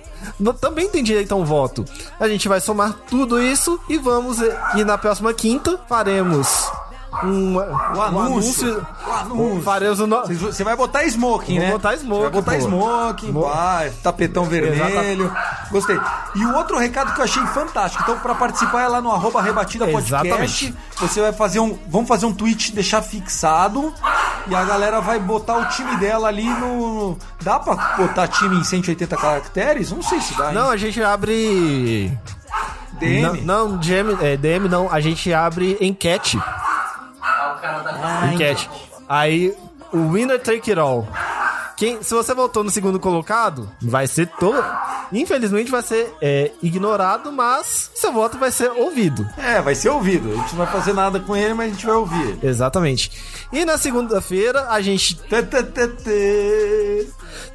[0.60, 1.84] também tem direito a um voto.
[2.18, 4.40] A gente vai somar tudo isso e vamos.
[4.40, 6.70] eh, E na próxima quinta faremos
[7.22, 8.86] uma, O um anúncio.
[9.06, 9.62] O anúncio.
[9.62, 10.22] Faremos o no...
[10.26, 11.72] Você vai botar smoking, Vou né?
[11.72, 12.58] botar smoking, vai botar pô.
[12.58, 15.32] smoking, Mo- vai, tapetão vermelho.
[15.70, 15.98] Gostei.
[16.34, 18.02] E o outro recado que eu achei fantástico.
[18.02, 20.26] Então, pra participar é lá no arroba rebatida podcast.
[20.26, 20.74] Exatamente.
[20.98, 21.78] Você vai fazer um.
[21.88, 23.92] Vamos fazer um tweet, deixar fixado.
[24.46, 27.16] E a galera vai botar o time dela ali no.
[27.42, 29.90] Dá pra botar time em 180 caracteres?
[29.92, 30.48] Não sei se dá.
[30.48, 30.54] hein?
[30.54, 32.16] Não, a gente abre.
[32.98, 33.40] DM.
[33.42, 36.38] Não, não DM, é, DM não, a gente abre enquete.
[38.32, 38.68] Enquete.
[39.08, 39.54] Aí,
[39.92, 41.06] o winner take it all.
[41.80, 44.62] Quem, se você votou no segundo colocado, vai ser todo.
[45.10, 49.26] Infelizmente vai ser é, ignorado, mas seu voto vai ser ouvido.
[49.38, 50.30] É, vai ser ouvido.
[50.30, 52.38] A gente não vai fazer nada com ele, mas a gente vai ouvir.
[52.42, 53.10] Exatamente.
[53.50, 57.08] E na segunda-feira a gente Tê, tê, tê, tê.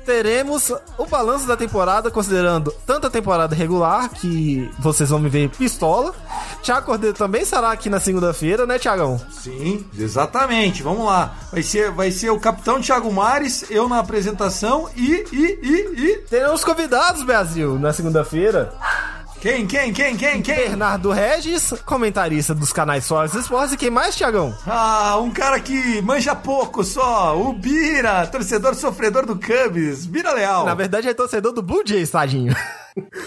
[0.03, 5.49] teremos o balanço da temporada, considerando tanto a temporada regular, que vocês vão me ver
[5.49, 6.15] pistola.
[6.63, 9.21] Thiago Cordeiro também estará aqui na segunda-feira, né, Tiagão?
[9.29, 10.81] Sim, exatamente.
[10.81, 11.35] Vamos lá.
[11.51, 14.14] Vai ser, vai ser o capitão Thiago Mares, eu na apresentação
[14.95, 16.17] e, e, e, e.
[16.29, 18.73] Teremos convidados, Brasil, na segunda-feira.
[19.41, 20.55] Quem, quem, quem, quem, quem?
[20.55, 23.73] Bernardo Regis, comentarista dos canais Soares Esportes.
[23.73, 24.55] E quem mais, Tiagão?
[24.65, 27.39] Ah, um cara que manja pouco só.
[27.39, 30.07] O Bira, torcedor sofredor do Cubs.
[30.07, 30.65] Bira Leal.
[30.65, 32.55] Na verdade, é torcedor do Blue Jays, tadinho.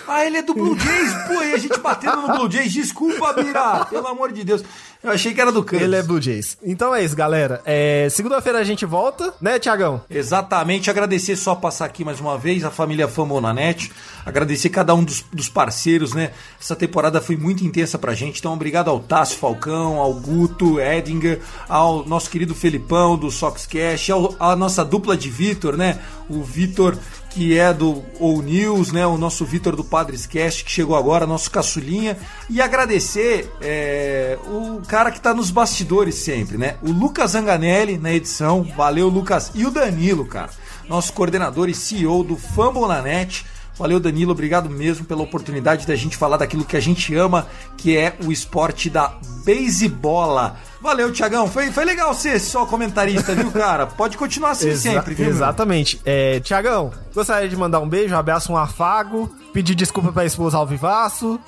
[0.08, 1.12] Ah, ele é do Blue Jays.
[1.28, 2.72] Pô, e a gente batendo no Blue Jays.
[2.72, 3.84] Desculpa, Bira.
[3.84, 4.64] Pelo amor de Deus.
[5.02, 5.80] Eu achei que era do Cubs.
[5.80, 6.58] Ele é Blue Jays.
[6.62, 7.62] Então é isso, galera.
[7.64, 10.00] É, Segunda-feira a gente volta, né, Tiagão?
[10.10, 13.92] Exatamente, agradecer só passar aqui mais uma vez a família Famonanet,
[14.26, 16.32] agradecer cada um dos, dos parceiros, né?
[16.60, 21.40] Essa temporada foi muito intensa pra gente, então obrigado ao Tássio Falcão, ao Guto, Edinger,
[21.68, 26.00] ao nosso querido Felipão do Soxcast, ao, à nossa dupla de Vitor, né?
[26.28, 26.98] O Vitor
[27.30, 29.06] que é do O News, né?
[29.06, 32.16] O nosso Vitor do Padres Cast, que chegou agora, nosso caçulinha.
[32.48, 36.76] E agradecer é, o cara que tá nos bastidores sempre, né?
[36.82, 38.62] O Lucas Zanganelli na edição.
[38.76, 39.50] Valeu, Lucas.
[39.54, 40.50] E o Danilo, cara.
[40.88, 43.44] Nosso coordenador e CEO do Fumble na Net.
[43.78, 44.32] Valeu, Danilo.
[44.32, 48.32] Obrigado mesmo pela oportunidade da gente falar daquilo que a gente ama, que é o
[48.32, 49.14] esporte da
[49.44, 50.56] beisebola.
[50.80, 51.48] Valeu, Tiagão.
[51.48, 53.86] Foi, foi legal ser só comentarista, viu, cara?
[53.86, 55.28] Pode continuar assim sempre, viu?
[55.28, 56.00] Exatamente.
[56.04, 60.56] É, Tiagão, gostaria de mandar um beijo, um abraço, um afago, pedir desculpa pra esposa
[60.56, 61.38] ao vivaço.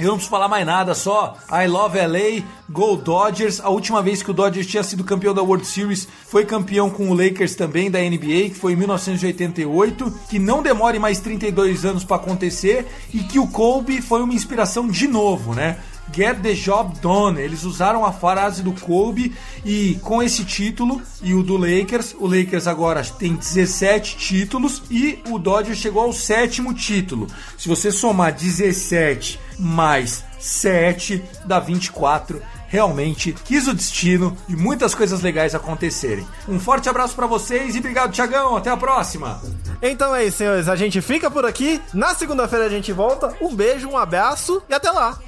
[0.00, 3.60] Eu não preciso falar mais nada, só I love LA, Go Dodgers.
[3.60, 7.10] A última vez que o Dodgers tinha sido campeão da World Series foi campeão com
[7.10, 10.12] o Lakers também da NBA, que foi em 1988.
[10.30, 14.88] Que não demore mais 32 anos pra acontecer e que o Kobe foi uma inspiração
[14.88, 15.78] de novo, né?
[16.12, 17.40] Get the Job Done.
[17.40, 19.34] Eles usaram a frase do Kobe
[19.64, 25.18] e com esse título e o do Lakers, o Lakers agora tem 17 títulos e
[25.28, 27.26] o Dodgers chegou ao sétimo título.
[27.56, 32.40] Se você somar 17 mais 7 dá 24
[32.70, 36.26] realmente quis o destino e muitas coisas legais acontecerem.
[36.48, 38.56] Um forte abraço para vocês e obrigado, Tiagão.
[38.56, 39.42] Até a próxima.
[39.82, 40.68] Então é isso, senhores.
[40.68, 41.80] A gente fica por aqui.
[41.92, 43.34] Na segunda-feira a gente volta.
[43.42, 45.18] Um beijo, um abraço e até lá.